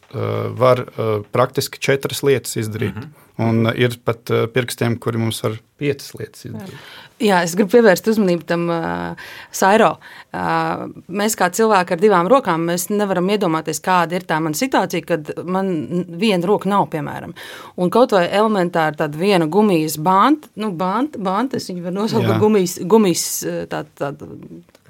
var 0.60 0.80
uh, 0.88 1.26
praktiski 1.32 1.80
četras 1.80 2.24
lietas 2.24 2.58
izdarīt. 2.58 2.96
Mm 2.96 3.02
-hmm. 3.02 3.26
Un 3.40 3.72
ir 3.76 3.94
pat 4.04 4.30
pirkstiem, 4.54 4.98
kuri 5.00 5.18
mums 5.18 5.44
var 5.44 5.54
piecas 5.78 6.14
lietas 6.14 6.46
izdarīt. 6.46 6.80
Jā, 7.20 7.42
es 7.44 7.54
gribu 7.56 7.74
pievērst 7.74 8.08
uzmanību 8.08 8.46
tam 8.48 8.62
uh, 8.72 9.20
sairo. 9.52 9.90
Uh, 10.32 10.86
mēs 11.08 11.36
kā 11.40 11.50
cilvēki 11.52 11.96
ar 11.96 12.00
divām 12.00 12.30
rokām, 12.32 12.64
mēs 12.70 12.88
nevaram 12.94 13.28
iedomāties, 13.28 13.82
kāda 13.84 14.16
ir 14.16 14.26
tā 14.30 14.38
mana 14.40 14.56
situācija, 14.56 15.04
kad 15.08 15.32
man 15.44 15.72
viena 16.20 16.48
roka 16.48 16.70
nav, 16.72 16.88
piemēram. 16.94 17.36
Un 17.76 17.92
kaut 17.92 18.16
vai 18.16 18.26
elementāri 18.28 18.96
tāda 19.02 19.20
viena 19.20 19.50
gumijas 19.52 19.98
banta, 19.98 20.48
nu, 20.56 20.72
banta, 20.72 21.20
banta 21.20 21.60
es 21.60 21.68
viņu 21.72 21.84
varu 21.90 21.98
nosaukt 22.02 22.28
par 22.28 22.40
gumijas, 22.40 22.80
gumijas 22.88 23.26
tā, 23.72 23.84
tā, 24.00 24.14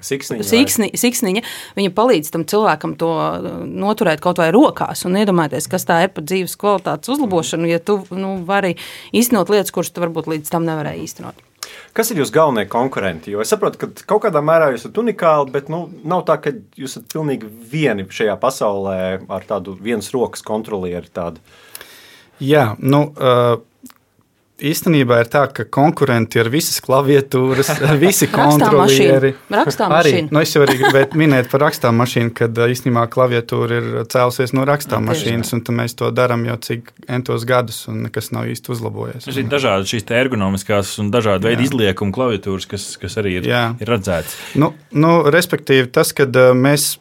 Siksniņa, 0.04 0.46
Siksni, 0.46 0.88
siksniņa, 0.98 1.44
viņa 1.76 1.92
palīdz 1.96 2.32
tam 2.34 2.46
cilvēkam 2.48 2.96
to 3.00 3.10
noturēt 3.66 4.22
kaut 4.24 4.40
vai 4.40 4.50
rokās 4.54 5.04
un 5.08 5.18
iedomāties, 5.20 5.68
kas 5.70 5.86
tā 5.88 6.00
ir 6.06 6.14
par 6.14 6.26
dzīves 6.26 6.56
kvalitātes 6.60 7.12
uzlabošanu, 7.12 7.68
ja 7.70 7.82
tu 7.82 8.00
nu, 8.16 8.38
vari 8.48 8.76
īstenot 9.16 9.52
lietas, 9.52 9.74
kuras 9.74 9.92
tu 9.92 10.02
varbūt 10.04 10.30
līdz 10.34 10.52
tam 10.52 10.68
nevarēji 10.68 11.06
īstenot. 11.06 11.46
Kas 11.94 12.10
ir 12.12 12.20
jūsu 12.20 12.34
galvenie 12.34 12.66
konkurenti? 12.70 13.32
Jo 13.34 13.42
es 13.42 13.50
saprotu, 13.50 13.80
ka 13.80 14.04
kaut 14.12 14.24
kādā 14.26 14.42
mērā 14.44 14.70
jūs 14.72 14.84
esat 14.84 15.00
unikāli, 15.02 15.50
bet 15.54 15.70
nu, 15.72 15.84
nav 16.06 16.22
tā, 16.28 16.36
ka 16.42 16.52
jūs 16.78 16.96
esat 16.96 17.08
pilnīgi 17.12 17.50
vieni 17.72 18.06
šajā 18.06 18.36
pasaulē 18.42 19.00
ar 19.26 19.46
tādu 19.48 19.74
vienas 19.78 20.10
rokas 20.14 20.44
kontrolieri. 20.46 21.10
Tādu. 21.14 21.42
Jā, 22.40 22.70
nu, 22.78 23.02
uh, 23.10 23.58
īstenībā 24.62 25.20
ir 25.22 25.30
tā, 25.32 25.44
ka 25.54 25.64
konkurenti 25.72 26.40
ir 26.40 26.50
visas 26.52 26.80
klaviatūras, 26.84 27.72
visi 28.04 28.28
kontrolieri. 28.30 29.32
Rakstām 29.50 29.94
arī, 29.96 30.14
nu, 30.30 30.42
es 30.42 30.54
jau 30.54 30.62
arī 30.64 30.78
gribēju 30.80 31.20
minēt 31.20 31.50
par 31.52 31.64
rakstām 31.66 31.98
mašīnu, 32.00 32.32
kad 32.36 32.62
īstenībā 32.66 33.06
klaviatūra 33.12 33.80
ir 33.80 33.90
cēlusies 34.12 34.54
no 34.56 34.64
rakstām 34.68 35.08
mašīnas, 35.10 35.52
un 35.56 35.64
mēs 35.80 35.96
to 35.98 36.10
darām 36.14 36.46
jau 36.48 36.56
cik 36.68 36.94
entos 37.08 37.46
gadus, 37.48 37.82
un 37.90 38.04
nekas 38.06 38.32
nav 38.36 38.48
īsti 38.52 38.74
uzlabojies. 38.76 39.28
Ir 39.30 39.50
dažādi 39.50 39.94
šīs 39.94 40.08
ergonomiskās 40.20 40.96
un 41.02 41.12
dažādi 41.14 41.50
veidi 41.50 41.68
izliekuma 41.68 42.14
klaviatūras, 42.14 42.68
kas, 42.70 42.88
kas 43.00 43.18
arī 43.20 43.38
ir, 43.40 43.50
Jā. 43.50 43.66
ir 43.80 43.90
redzētas. 43.90 44.36
Nu, 44.60 44.74
nu, 44.92 45.20
respektīvi, 45.30 45.90
tas, 45.94 46.14
kad 46.16 46.34
mēs 46.56 46.94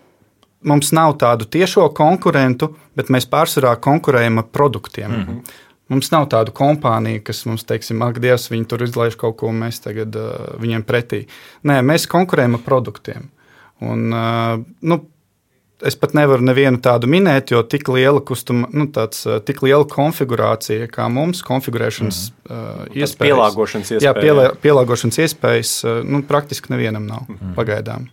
mums 0.62 0.92
nav 0.96 1.16
tādu 1.20 1.48
tiešo 1.48 1.88
konkurentu, 1.96 2.74
bet 2.98 3.12
mēs 3.14 3.28
pārsvarā 3.32 3.76
konkurējam 3.82 4.42
ar 4.42 4.48
produktiem. 4.52 5.12
Mm 5.12 5.26
-hmm. 5.26 5.68
Mums 5.90 6.12
nav 6.14 6.28
tādu 6.30 6.54
kompāniju, 6.56 7.24
kas 7.26 7.44
mums, 7.50 7.66
teiksim, 7.68 8.02
ak, 8.06 8.20
Dievs, 8.22 8.50
viņi 8.54 8.68
tur 8.70 8.86
izlaiž 8.86 9.18
kaut 9.20 9.40
ko, 9.42 9.50
un 9.50 9.64
mēs 9.64 9.82
tagad 9.82 10.14
uh, 10.20 10.52
viņiem 10.62 10.86
pretī. 10.86 11.24
Nē, 11.66 11.80
mēs 11.86 12.06
konkurējam 12.10 12.60
ar 12.60 12.66
produktiem. 12.66 13.30
Un, 13.82 14.12
uh, 14.14 14.60
nu, 14.86 15.00
es 15.86 15.96
pat 15.98 16.14
nevaru 16.18 16.44
nevienu 16.46 16.82
tādu 16.84 17.10
minēt, 17.10 17.54
jo 17.54 17.64
tik 17.66 17.90
liela, 17.94 18.22
kustuma, 18.26 18.70
nu, 18.76 18.86
tāds, 18.94 19.24
tik 19.48 19.64
liela 19.66 19.88
konfigurācija, 19.90 20.90
kā 20.92 21.08
mums, 21.12 21.42
konfigurēšanas 21.48 22.22
mm. 22.30 22.46
uh, 22.46 22.86
iespējas. 22.94 23.18
Pielāgošanas 23.24 23.94
iespējas. 23.96 24.06
Jā, 24.06 24.14
pielā, 24.18 24.48
pielāgošanas 24.62 25.22
iespējas 25.26 25.76
uh, 25.88 26.00
nu, 26.06 26.22
praktiski 26.28 26.74
nevienam 26.76 27.08
nav 27.10 27.26
mm. 27.26 27.56
pagaidām. 27.58 28.10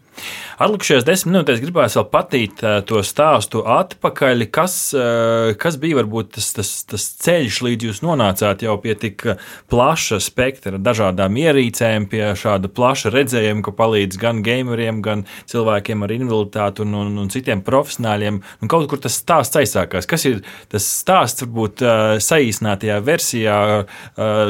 Atlikušajās 0.56 1.04
desmit 1.04 1.34
minūtēs 1.34 1.60
gribēju 1.60 1.92
vēl 1.98 2.06
patīt 2.08 2.62
uh, 2.64 2.78
to 2.88 3.02
stāstu 3.04 3.60
atpakaļ. 3.68 4.46
Kas, 4.48 4.76
uh, 4.96 5.50
kas 5.60 5.76
bija 5.80 5.98
varbūt 5.98 6.30
tas, 6.38 6.48
tas, 6.56 6.70
tas 6.88 7.04
ceļš, 7.26 7.58
līdz 7.66 7.88
jūs 7.90 8.00
nonācāt 8.00 8.64
jau 8.64 8.78
pie 8.80 8.94
tik 8.96 9.26
plaša 9.68 10.16
spektra 10.24 10.80
dažādām 10.80 11.36
ierīcēm, 11.42 12.06
pie 12.08 12.22
šāda 12.40 12.70
plaša 12.72 13.12
redzējuma, 13.12 13.64
ka 13.66 13.74
palīdz 13.76 14.20
gan 14.22 14.40
gameriem, 14.46 15.02
gan 15.04 15.26
cilvēkiem 15.50 16.06
ar 16.06 16.16
invaliditāti 16.16 16.86
un, 16.86 16.96
un, 17.02 17.12
un 17.20 17.28
citiem 17.32 17.60
profesionāļiem. 17.66 18.40
Un 18.64 18.72
kaut 18.72 18.88
kur 18.88 19.02
tas 19.04 19.20
stāsts 19.20 19.60
aizsākās. 19.60 20.08
Kas 20.08 20.24
ir 20.30 20.40
tas 20.72 20.88
stāsts, 21.02 21.44
varbūt 21.44 21.84
saīsinātajā 22.24 22.96
versijā, 23.04 23.58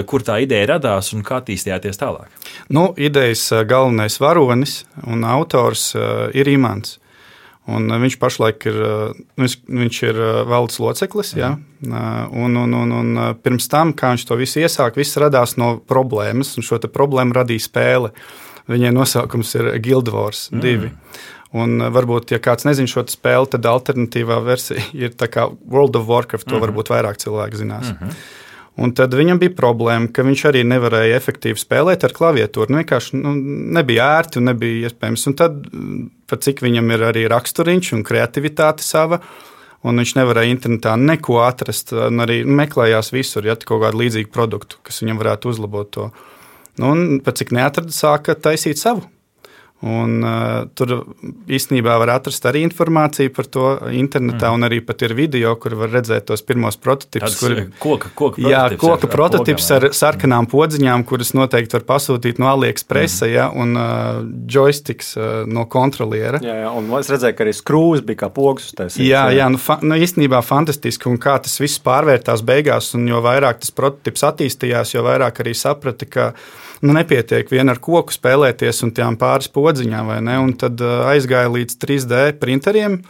kur 0.06 0.22
tā 0.26 0.38
ideja 0.44 0.70
radās 0.76 1.10
un 1.16 1.26
kā 1.26 1.40
attīstījāties 1.42 1.98
tālāk? 1.98 2.30
Nu, 2.70 2.92
idejas 2.94 3.48
galvenais 3.66 4.20
varonis 4.22 4.78
un 5.02 5.26
autors 5.26 5.55
autors 5.56 5.94
uh, 5.96 6.28
ir 6.36 6.48
Imants. 6.48 6.98
Un 7.66 7.88
uh, 7.90 7.98
viņš 7.98 8.18
pašlaik 8.22 8.66
ir, 8.68 8.76
uh, 8.78 9.20
viņš, 9.40 9.54
viņš 9.66 10.00
ir 10.06 10.20
valdes 10.48 10.78
loceklis. 10.82 11.34
Ja? 11.38 11.56
Un, 11.82 12.56
un, 12.56 12.74
un, 12.74 12.92
un 12.92 13.22
pirms 13.42 13.68
tam, 13.72 13.94
kā 13.96 14.12
viņš 14.14 14.26
to 14.28 14.38
visu 14.38 14.62
iesāka, 14.62 15.00
viss 15.00 15.18
radās 15.20 15.56
no 15.60 15.76
problēmas, 15.88 16.54
un 16.56 16.66
šo 16.66 16.78
problēmu 16.84 17.36
radīja 17.36 17.66
spēle. 17.66 18.12
Viņai 18.66 18.92
nosaukums 18.96 19.52
ir 19.54 19.70
Guild 19.82 20.08
Wars 20.10 20.48
2. 20.50 20.76
Mm. 20.76 20.94
Un 21.56 21.78
varbūt, 21.94 22.32
ja 22.34 22.40
kāds 22.42 22.66
nezina 22.66 22.90
šo 22.90 23.04
spēli, 23.08 23.48
tad 23.52 23.68
alternatīvā 23.70 24.40
versija 24.44 24.82
ir 25.06 25.14
World 25.70 25.96
of 25.96 26.08
Warcraft. 26.10 26.48
To 26.48 26.56
mm 26.56 26.58
-hmm. 26.58 26.66
varbūt 26.66 26.90
vairāk 26.90 27.22
cilvēku 27.22 27.56
zinās. 27.56 27.92
Mm 27.92 27.96
-hmm. 28.00 28.18
Un 28.76 28.92
tad 28.92 29.14
viņam 29.16 29.38
bija 29.40 29.54
problēma, 29.56 30.10
ka 30.12 30.24
viņš 30.26 30.42
arī 30.50 30.60
nevarēja 30.68 31.16
efektīvi 31.16 31.56
spēlēt 31.56 32.04
ar 32.04 32.12
klaviatūru. 32.16 32.68
Nu, 32.74 32.82
vienkārši 32.82 33.16
nu, 33.22 33.32
nebija 33.78 34.10
ērti 34.18 34.40
un 34.40 34.50
nebija 34.50 34.90
iespējams. 34.90 35.24
Un 35.30 35.36
tad, 35.38 35.62
pat 36.28 36.44
cik 36.44 36.60
viņam 36.64 36.92
ir 36.92 37.06
arī 37.08 37.24
raksturiņš 37.32 37.94
un 37.96 38.04
kreativitāte 38.04 38.84
sava, 38.84 39.22
un 39.86 40.02
viņš 40.02 40.12
nevarēja 40.18 40.52
internetā 40.52 40.92
neko 41.00 41.40
atrast, 41.46 41.94
arī 41.96 42.42
meklējās 42.44 43.14
visur, 43.16 43.48
ja 43.48 43.56
kaut 43.56 43.80
kādu 43.86 44.02
līdzīgu 44.02 44.32
produktu, 44.34 44.82
kas 44.84 45.00
viņam 45.00 45.24
varētu 45.24 45.54
uzlabot 45.54 45.92
to. 45.96 46.10
Nu, 46.76 46.92
un 46.92 47.20
pat 47.24 47.40
cik 47.40 47.56
neatrada, 47.56 47.96
sāka 47.96 48.36
taisīt 48.36 48.82
savu. 48.82 49.06
Un, 49.84 50.22
uh, 50.24 50.62
tur 50.72 51.02
īstenībā 51.52 51.98
var 52.00 52.14
atrast 52.14 52.46
arī 52.48 52.62
informāciju 52.64 53.28
par 53.36 53.48
to 53.52 53.66
internetā, 53.92 54.48
mm. 54.48 54.56
un 54.56 54.64
arī 54.64 54.78
ir 54.80 55.14
video, 55.18 55.52
kur 55.60 55.76
var 55.76 55.92
redzēt 55.92 56.24
tos 56.30 56.40
pirmos 56.40 56.78
prototipus. 56.80 57.36
Kur 57.36 57.52
ir 57.52 57.60
koka, 57.78 58.08
koka 58.16 58.40
jā, 58.40 58.62
koka 58.80 59.10
prototips 59.12 59.68
ar, 59.76 59.88
ar 59.90 59.96
sarkanām 59.98 60.48
podziņām, 60.48 61.04
kuras 61.04 61.34
noteikti 61.36 61.76
var 61.76 61.84
pasūtīt 61.92 62.40
no 62.40 62.48
AliExpressa, 62.54 63.28
mm. 63.28 63.34
ja, 63.36 63.50
un 63.52 63.76
uh, 63.76 64.24
joysticks 64.48 65.12
uh, 65.20 65.44
no 65.44 65.66
kontroliera. 65.68 66.40
Jā, 66.40 66.56
jā, 66.64 66.72
un 66.72 66.88
es 66.96 67.12
redzēju, 67.12 67.36
ka 67.36 67.44
arī 67.44 67.56
skrūves 67.60 68.06
bija 68.08 68.24
kā 68.24 68.32
pogas. 68.32 68.72
Jā, 68.96 69.26
jā, 69.36 69.52
nu, 69.52 69.60
fa, 69.60 69.76
nu, 69.84 70.00
īstenībā 70.00 70.40
fantastiski, 70.40 71.12
un 71.12 71.20
kā 71.20 71.36
tas 71.44 71.60
viss 71.60 71.84
pārvērtās 71.84 72.40
beigās, 72.48 72.94
un 72.96 73.04
jo 73.12 73.20
vairāk 73.24 73.60
tas 73.60 73.76
prototips 73.76 74.24
attīstījās, 74.32 74.96
jo 74.96 75.04
vairāk 75.04 75.44
arī 75.44 75.52
saprata, 75.52 76.08
ka 76.08 76.32
nu, 76.80 76.92
nepietiek 76.96 77.50
vien 77.52 77.68
ar 77.72 77.80
koku 77.82 78.14
spēlēties 78.14 78.82
un 78.86 78.92
tām 78.96 79.16
pāris 79.20 79.48
podziņām, 79.66 80.14
vai 80.14 80.22
ne? 80.24 80.38
Un 80.42 80.54
tad 80.58 80.80
uh, 80.84 81.04
aizgāja 81.10 81.50
līdz 81.52 81.76
3D 81.82 82.22
printeriem, 82.40 83.00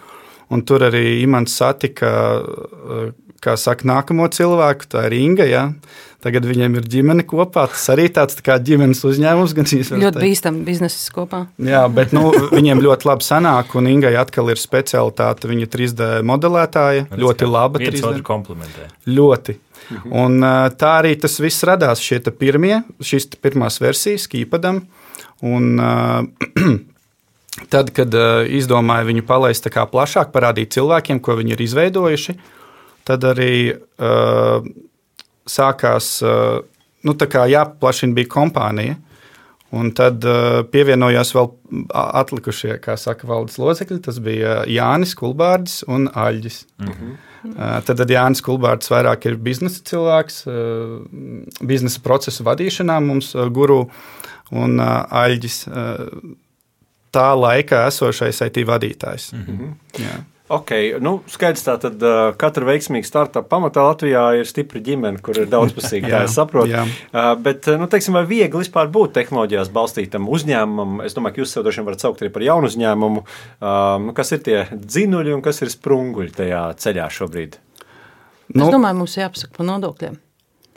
un 0.51 0.67
tur 0.67 0.89
arī 0.89 1.21
Imants 1.23 1.55
satika, 1.61 2.11
uh, 2.41 3.07
kā 3.45 3.55
saka, 3.61 3.87
nākamo 3.87 4.27
cilvēku, 4.33 4.89
tā 4.91 5.07
ir 5.09 5.17
Inga. 5.21 5.47
Ja? 5.47 5.65
Tagad 6.27 6.47
viņiem 6.49 6.79
ir 6.81 6.87
ģimene 6.91 7.23
kopā. 7.29 7.67
Tas 7.71 7.85
arī 7.93 8.09
tāds 8.11 8.39
tā 8.41 8.57
ģimenes 8.59 9.03
uzņēmums. 9.07 9.53
Ļoti 10.01 10.23
bīstami 10.23 10.65
biznesa 10.67 11.13
kopā. 11.15 11.45
Jā, 11.63 11.85
bet 11.93 12.15
nu, 12.17 12.33
viņiem 12.57 12.83
ļoti 12.83 13.07
labi 13.07 13.27
sanāk, 13.27 13.77
un 13.79 13.87
Ingai 13.93 14.17
atkal 14.19 14.51
ir 14.51 14.59
specialitāte. 14.59 15.51
Viņa 15.51 15.71
3D 15.71 16.11
modelētāja. 16.27 17.07
Ļoti 17.15 17.51
laba. 17.51 17.83
3D 17.85 18.25
komplementē. 18.27 18.89
Ļoti. 19.07 19.59
Mhm. 19.87 20.15
Un, 20.19 20.47
tā 20.81 20.97
arī 21.03 21.15
tas 21.21 21.37
viss 21.39 21.63
radās. 21.69 22.03
Šie 22.03 22.19
pirmie, 22.35 22.81
šīs 22.99 23.31
pirmās 23.39 23.79
versijas 23.83 24.27
kīpadam. 24.33 24.83
Un, 25.45 25.77
tad, 27.73 27.91
kad 27.97 28.15
izdomāju 28.49 29.11
viņu 29.11 29.25
palaist 29.29 29.69
plašāk, 29.69 30.33
parādīt 30.33 30.77
cilvēkiem, 30.77 31.21
ko 31.21 31.37
viņi 31.37 31.57
ir 31.57 31.65
izveidojuši, 31.67 32.37
tad 33.07 33.25
arī 33.29 33.73
uh, 33.73 34.65
sākās, 35.47 36.17
uh, 36.25 36.63
nu, 37.07 37.15
jāpaplašina 37.15 38.17
bija 38.17 38.33
kompānija. 38.33 38.97
Un 39.77 39.91
tad 39.99 40.23
uh, 40.25 40.63
pievienojās 40.71 41.33
vēl 41.35 41.49
atlikušie, 41.93 42.77
kā 42.83 42.95
saka, 42.97 43.27
valdes 43.29 43.59
locekļi. 43.59 43.99
Tas 44.05 44.21
bija 44.23 44.61
Jānis 44.71 45.17
Kulbārdis 45.19 45.83
un 45.91 46.07
Aļģis. 46.09 46.61
Mm 46.81 46.93
-hmm. 46.93 47.17
Tad, 47.87 47.97
tad 47.99 48.11
Jānis 48.11 48.43
Kulbārds 48.43 48.91
vairāk 48.91 49.27
ir 49.27 49.37
biznesa 49.37 49.83
cilvēks, 49.87 50.45
biznesa 51.63 52.01
procesu 52.03 52.43
vadīšanā 52.47 52.97
mums 53.01 53.35
guru 53.55 53.91
un 54.53 54.81
Aļģis 54.81 55.59
tā 57.17 57.27
laika 57.39 57.87
esošais 57.91 58.43
IT 58.47 58.63
vadītājs. 58.69 59.33
Mm 59.33 59.45
-hmm. 59.47 59.77
Jā. 60.05 60.17
Ok, 60.47 60.71
nu, 61.03 61.17
skaidrs, 61.27 61.65
tā 61.67 61.73
tad 61.83 62.03
uh, 62.07 62.29
katra 62.39 62.69
veiksmīga 62.69 63.09
startup 63.09 63.49
pamatā 63.51 63.83
Latvijā 63.83 64.23
ir 64.39 64.47
stipra 64.47 64.79
ģimene, 64.79 65.19
kur 65.19 65.39
ir 65.41 65.49
daudzpusīga, 65.51 66.09
Jā, 66.13 66.21
es 66.29 66.37
saprotu. 66.39 66.71
jā. 66.71 66.85
Uh, 67.11 67.33
bet, 67.43 67.67
nu, 67.67 67.89
teiksim, 67.91 68.15
vai 68.15 68.23
viegli 68.31 68.63
vispār 68.63 68.87
būt 68.95 69.17
tehnoloģijās 69.17 69.73
balstītam 69.75 70.29
uzņēmumam? 70.31 71.01
Es 71.03 71.19
domāju, 71.19 71.35
ka 71.35 71.43
jūs 71.43 71.55
sev 71.57 71.67
droši 71.67 71.83
vien 71.83 71.89
varat 71.89 72.05
saukt 72.05 72.23
arī 72.23 72.31
par 72.31 72.47
jaunu 72.47 72.71
uzņēmumu. 72.71 73.25
Uh, 73.27 73.97
nu, 74.07 74.15
kas 74.15 74.31
ir 74.33 74.45
tie 74.47 74.61
dzinuļi 74.71 75.35
un 75.35 75.43
kas 75.43 75.59
ir 75.67 75.73
sprunguļi 75.75 76.31
tajā 76.39 76.63
ceļā 76.79 77.09
šobrīd? 77.11 77.59
Nu, 78.55 78.69
es 78.69 78.71
domāju, 78.71 79.01
mums 79.03 79.19
jāpasaka 79.19 79.57
par 79.57 79.67
nodokļiem. 79.67 80.21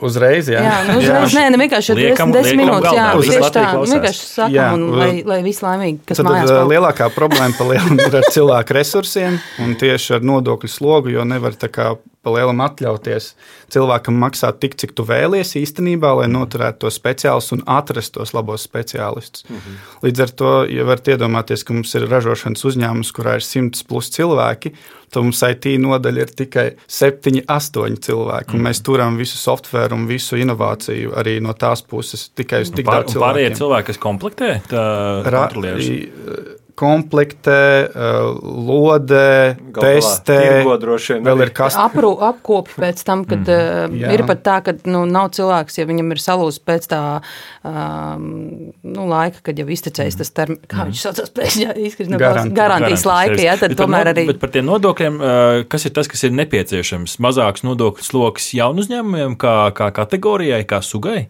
Uzreiz, 0.06 0.48
jā. 0.52 0.60
Jā, 0.64 0.76
nu, 0.88 0.96
uzreiz, 1.00 1.34
nē, 1.36 1.44
ne 1.54 1.58
vienkārši 1.60 1.96
Liekam- 1.98 2.32
10 2.34 2.46
liekam 2.46 2.60
minūtes. 2.62 2.94
Jā, 2.96 3.06
tieši 3.20 3.50
tā. 3.56 3.64
Vienkārši 3.84 4.22
sakām, 4.30 4.54
Jā, 4.56 4.68
un, 4.76 4.86
lai, 5.00 5.10
lai 5.26 5.40
visi 5.44 5.64
laimīgi, 5.66 5.98
kas 6.08 6.20
Tad, 6.22 6.28
mājās 6.30 6.48
tad 6.48 6.56
paliek. 6.60 6.70
lielākā 6.74 7.10
problēma 7.16 7.98
ir 8.06 8.16
ar 8.22 8.28
cilvēku 8.32 8.76
resursiem 8.78 9.40
un 9.64 9.74
tieši 9.80 10.16
ar 10.18 10.26
nodokļu 10.32 10.70
slogu, 10.72 11.12
jo 11.16 11.24
nevar 11.28 11.52
tā 11.60 11.68
kā 11.72 11.92
pa 12.22 12.30
lielam 12.34 12.60
atļauties 12.60 13.30
cilvēkam 13.72 14.18
maksāt 14.20 14.58
tik, 14.60 14.74
cik 14.76 14.92
tu 14.98 15.04
vēlies 15.08 15.54
īstenībā, 15.56 16.10
lai 16.20 16.26
noturētu 16.28 16.84
to 16.84 16.90
speciālistu 16.92 17.56
un 17.58 17.62
atrastu 17.66 18.18
tos 18.20 18.34
labos 18.36 18.66
speciālistus. 18.68 19.44
Mhm. 19.48 19.78
Līdz 20.04 20.20
ar 20.26 20.30
to, 20.42 20.50
ja 20.68 20.84
varat 20.84 21.08
iedomāties, 21.14 21.64
ka 21.64 21.72
mums 21.76 21.94
ir 21.94 22.08
ražošanas 22.10 22.64
uzņēmums, 22.70 23.12
kurā 23.16 23.38
ir 23.40 23.46
simts 23.46 23.82
plus 23.82 24.10
cilvēki, 24.10 24.74
tad 25.10 25.24
mums 25.26 25.40
IT 25.42 25.64
nodaļa 25.82 26.20
ir 26.26 26.30
tikai 26.38 26.66
7, 26.86 27.40
8 27.48 27.96
cilvēki. 27.98 28.54
Un 28.54 28.62
mēs 28.68 28.82
turam 28.86 29.16
visu 29.18 29.36
software 29.40 29.92
un 29.96 30.06
visu 30.06 30.36
inovāciju 30.38 31.16
arī 31.18 31.40
no 31.42 31.52
tās 31.58 31.82
puses 31.82 32.28
tikai 32.36 32.60
uz 32.62 32.70
tik 32.70 32.86
Pār, 32.86 33.02
daudz 33.02 33.16
un 33.16 33.22
pārējie 33.24 33.50
cilvēku. 33.56 33.58
cilvēki, 33.64 33.86
kas 33.86 33.98
komplektē, 33.98 34.50
tā 34.70 34.84
Ra- 35.26 35.48
kontrolieris. 35.48 35.88
i- 35.88 36.59
Komplektē, 36.80 37.60
uh, 37.92 38.38
lodē, 38.40 39.56
Galu 39.60 39.74
galā 39.76 39.90
testē. 40.00 40.36
vien 40.40 41.26
Vēl 41.26 41.42
ir 41.44 41.52
kas 41.56 41.76
Aprū, 41.80 42.14
apkopi 42.30 42.78
pēc 42.80 43.02
tam, 43.04 43.26
kad 43.28 43.44
mm. 43.44 43.98
Jā. 44.00 44.14
ir 44.16 44.24
pat 44.28 44.40
tā, 44.46 44.56
ka 44.64 44.74
nu, 44.88 45.02
nav 45.08 45.28
cilvēks, 45.36 45.76
ja 45.80 45.84
viņam 45.90 46.14
ir 46.14 46.22
salūzis 46.24 46.62
pēc 46.64 46.88
tā 46.92 47.02
um, 47.20 48.70
nu, 48.80 49.06
laika, 49.10 49.42
kad 49.50 49.60
jau 49.60 49.68
iztecējis 49.68 50.18
tas 50.22 50.32
termins, 50.36 50.64
kā 50.70 50.86
viņš 50.88 51.04
saucās, 51.04 51.32
pēkšņi 51.36 51.68
izkrist 51.90 52.12
no 52.12 52.20
Garanti- 52.20 52.56
garantijas, 52.56 53.04
garantijas 53.04 53.06
laika, 53.08 53.40
jā, 53.44 53.58
tad 53.60 53.74
Bet 53.74 53.76
par 53.76 53.84
tomēr 53.86 54.08
no- 54.08 54.14
arī. 54.14 54.26
Bet 54.32 54.40
par 54.40 54.54
tiem 54.56 54.68
nodokļiem, 54.70 55.20
uh, 55.20 55.60
kas 55.70 55.84
ir 55.84 55.94
tas, 55.96 56.08
kas 56.10 56.24
ir 56.28 56.34
nepieciešams? 56.40 57.18
Mazāks 57.20 57.66
nodokļu 57.66 58.08
sloks 58.08 58.50
jaunu 58.56 58.84
uzņēmumiem, 58.84 59.36
kā, 59.40 59.56
kā 59.76 59.90
kategorijai, 60.00 60.64
kā 60.68 60.80
sugai? 60.84 61.28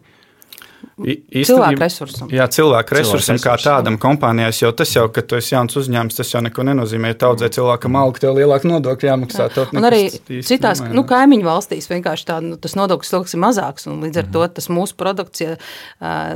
Cilvēku 1.00 1.80
resursam. 1.80 2.30
Jā, 2.35 2.47
cilvēku 2.52 2.97
resursam 2.97 3.38
kā 3.40 3.54
resursam. 3.54 3.78
tādam 3.80 3.97
kompānijās, 4.00 4.61
jo 4.61 4.71
tas 4.76 4.90
jau, 4.95 5.07
ka 5.12 5.23
tu 5.25 5.38
esi 5.38 5.54
jauns 5.54 5.76
uzņēmums, 5.80 6.16
tas 6.19 6.33
jau 6.35 6.42
neko 6.45 6.64
nenozīmē. 6.69 7.12
Ja 7.12 7.19
taudzē 7.25 7.49
cilvēkam 7.54 7.97
algu, 8.00 8.21
tev 8.23 8.37
lielāka 8.37 8.69
nodokļa 8.69 9.11
jāmaksā. 9.12 9.47
tev 9.54 9.73
Un 9.76 9.88
arī 9.88 10.02
citās 10.11 10.83
nemainās. 10.83 10.97
nu, 10.99 11.04
kaimiņu 11.09 11.47
valstīs 11.47 11.88
vienkārši 11.90 12.26
tā, 12.28 12.40
nu, 12.45 12.59
tas 12.61 12.76
nodokļu 12.78 13.09
sloks 13.09 13.37
ir 13.37 13.42
mazāks. 13.45 13.87
un 13.90 14.02
Līdz 14.04 14.23
ar 14.23 14.28
to 14.35 14.45
tas 14.59 14.69
mūsu 14.73 14.99
produkts, 15.00 15.45
ja, 15.45 15.57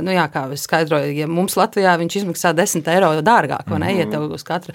nu, 0.01 0.15
jā, 0.15 0.25
kā 0.33 0.47
es 0.55 0.65
skaidroju, 0.65 1.13
ja 1.17 1.27
mums 1.29 1.57
Latvijā 1.59 1.97
viņš 2.01 2.19
izmaksā 2.21 2.55
10 2.57 2.89
eiro 2.95 3.11
dārgāk, 3.25 3.69
vai 3.69 3.81
ne, 3.85 3.91
ja 3.99 4.09
tev 4.09 4.31
uz 4.33 4.43
katru. 4.47 4.73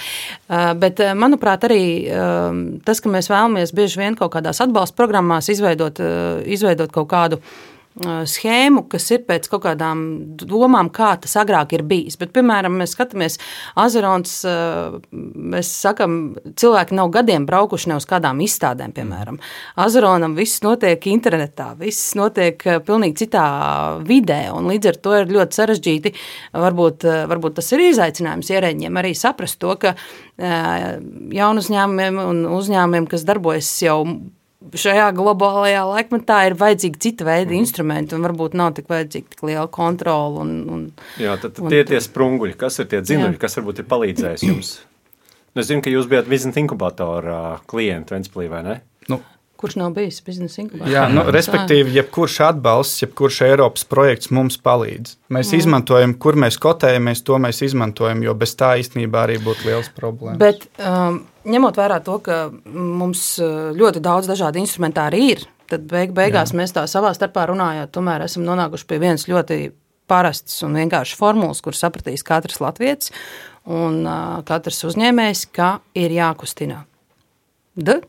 Bet, 0.80 1.02
manuprāt, 1.18 1.66
arī 1.66 1.82
tas, 2.86 3.02
ka 3.02 3.10
mēs 3.12 3.30
vēlamies 3.32 3.74
bieži 3.74 4.04
vien 4.04 4.18
kaut 4.18 4.34
kādās 4.36 4.62
atbalsta 4.62 4.96
programmās 4.98 5.50
izveidot, 5.52 5.98
izveidot 6.46 6.92
kaut 6.94 7.10
kādu 7.10 7.40
ā, 7.40 7.69
schēmu, 7.98 8.84
kas 8.90 9.08
ir 9.10 9.24
pēc 9.26 9.48
kaut 9.50 9.64
kādām 9.64 10.02
domām, 10.38 10.88
kā 10.94 11.10
tas 11.20 11.34
agrāk 11.40 11.74
ir 11.74 11.82
bijis. 11.86 12.16
Bet, 12.20 12.30
piemēram, 12.36 12.76
mēs 12.80 12.94
skatāmies 12.94 13.36
Azerons, 13.80 14.36
mēs 15.10 15.72
sakam, 15.82 16.20
cilvēki 16.60 16.96
nav 16.96 17.10
gadiem 17.16 17.48
braukuši 17.48 17.90
ne 17.90 17.98
uz 17.98 18.06
kādām 18.08 18.40
izstādēm, 18.44 18.94
piemēram. 18.96 19.40
Azeronam 19.82 20.38
viss 20.38 20.62
notiek 20.62 21.10
internetā, 21.10 21.72
viss 21.80 22.14
notiek 22.18 22.62
pilnīgi 22.86 23.24
citā 23.24 23.44
vidē, 24.06 24.42
un 24.54 24.70
līdz 24.70 24.92
ar 24.92 25.02
to 25.02 25.18
ir 25.18 25.34
ļoti 25.34 25.60
sarežģīti, 25.60 26.16
varbūt, 26.54 27.08
varbūt 27.34 27.58
tas 27.58 27.72
ir 27.74 27.88
izaicinājums 27.90 28.54
ierēģiem 28.54 29.02
arī 29.02 29.16
saprast 29.18 29.58
to, 29.60 29.74
ka 29.82 29.96
jaunu 30.38 31.64
uzņēmumiem 31.64 32.22
un 32.22 32.44
uzņēmumiem, 32.54 33.10
kas 33.10 33.26
darbojas 33.28 33.74
jau 33.82 34.04
šajā 34.60 35.06
globālajā 35.16 35.82
laikmetā 35.88 36.42
ir 36.50 36.56
vajadzīgi 36.60 37.00
cita 37.00 37.24
veida 37.24 37.54
instrumenti, 37.56 38.14
un 38.16 38.26
varbūt 38.28 38.54
nav 38.60 38.74
tik 38.76 38.90
vajadzīga 38.92 39.32
tik 39.34 39.42
liela 39.48 39.66
kontrola. 39.72 40.44
Un, 40.44 40.52
un, 40.68 40.84
Jā, 41.20 41.36
tad, 41.40 41.54
tad 41.56 41.64
Un- 41.64 41.72
tie 41.72 41.80
ir 41.84 41.88
tie 41.88 42.00
sprunguļi, 42.04 42.56
kas 42.60 42.78
ir 42.82 42.90
tie 42.92 43.00
dzinuļi, 43.00 43.36
Jā. 43.38 43.42
kas 43.46 43.56
varbūt 43.60 43.80
ir 43.82 43.88
palīdzējis 43.90 44.46
jums. 44.50 44.72
Nu, 45.54 45.64
Es 45.64 45.66
zinu, 45.66 45.82
ka 45.82 45.90
jūs 45.90 46.06
bijat 46.06 46.28
biznesa 46.30 46.60
inkubatora 46.62 47.58
klienti 47.66 48.14
Ventspīlī, 48.14 48.48
vai 48.52 48.60
ne? 48.62 48.76
Nu, 49.10 49.16
kurš 49.60 49.76
nav 49.80 49.92
bijis 49.96 50.20
biznesa 50.24 50.62
inkubācijā? 50.62 50.92
Jā, 50.94 51.04
nu, 51.12 51.24
respektīvi, 51.34 51.92
jebkurš 51.98 52.38
atbalsts, 52.48 53.02
jebkurš 53.04 53.42
Eiropas 53.48 53.84
projekts 53.88 54.32
mums 54.34 54.56
palīdz. 54.64 55.16
Mēs 55.30 55.52
mm. 55.52 55.62
izmantojam, 55.62 56.14
kur 56.22 56.38
mēs 56.40 56.56
kotējamies, 56.62 57.22
to 57.26 57.38
mēs 57.42 57.60
izmantojam, 57.66 58.24
jo 58.24 58.34
bez 58.40 58.56
tā 58.58 58.72
īstenībā 58.80 59.26
arī 59.26 59.38
būtu 59.44 59.68
liels 59.68 59.92
problēmas. 59.96 60.40
Bet 60.40 60.66
um, 60.80 61.22
ņemot 61.50 61.80
vērā 61.80 62.00
to, 62.06 62.16
ka 62.24 62.42
mums 62.72 63.34
uh, 63.42 63.70
ļoti 63.76 64.02
daudz 64.04 64.30
dažādu 64.30 64.62
instrumentāri 64.62 65.26
ir, 65.34 65.44
tad 65.70 65.84
beig 65.90 66.14
beigās 66.16 66.54
Jā. 66.54 66.60
mēs 66.62 66.74
tā 66.74 66.86
savā 66.90 67.12
starpā 67.16 67.46
runājot, 67.50 67.92
tomēr 67.94 68.26
esam 68.26 68.46
nonākuši 68.48 68.88
pie 68.90 68.98
vienas 69.02 69.28
ļoti 69.30 69.62
parastas 70.10 70.58
un 70.66 70.74
vienkāršas 70.80 71.18
formulas, 71.18 71.62
kuras 71.62 71.82
sapratīs 71.84 72.26
katrs 72.26 72.58
latviečs 72.62 73.12
un 73.70 74.02
uh, 74.06 74.40
katrs 74.46 74.82
uzņēmējs, 74.88 75.44
ka 75.54 75.76
ir 75.98 76.14
jākustina. 76.16 76.84
D, 77.76 78.00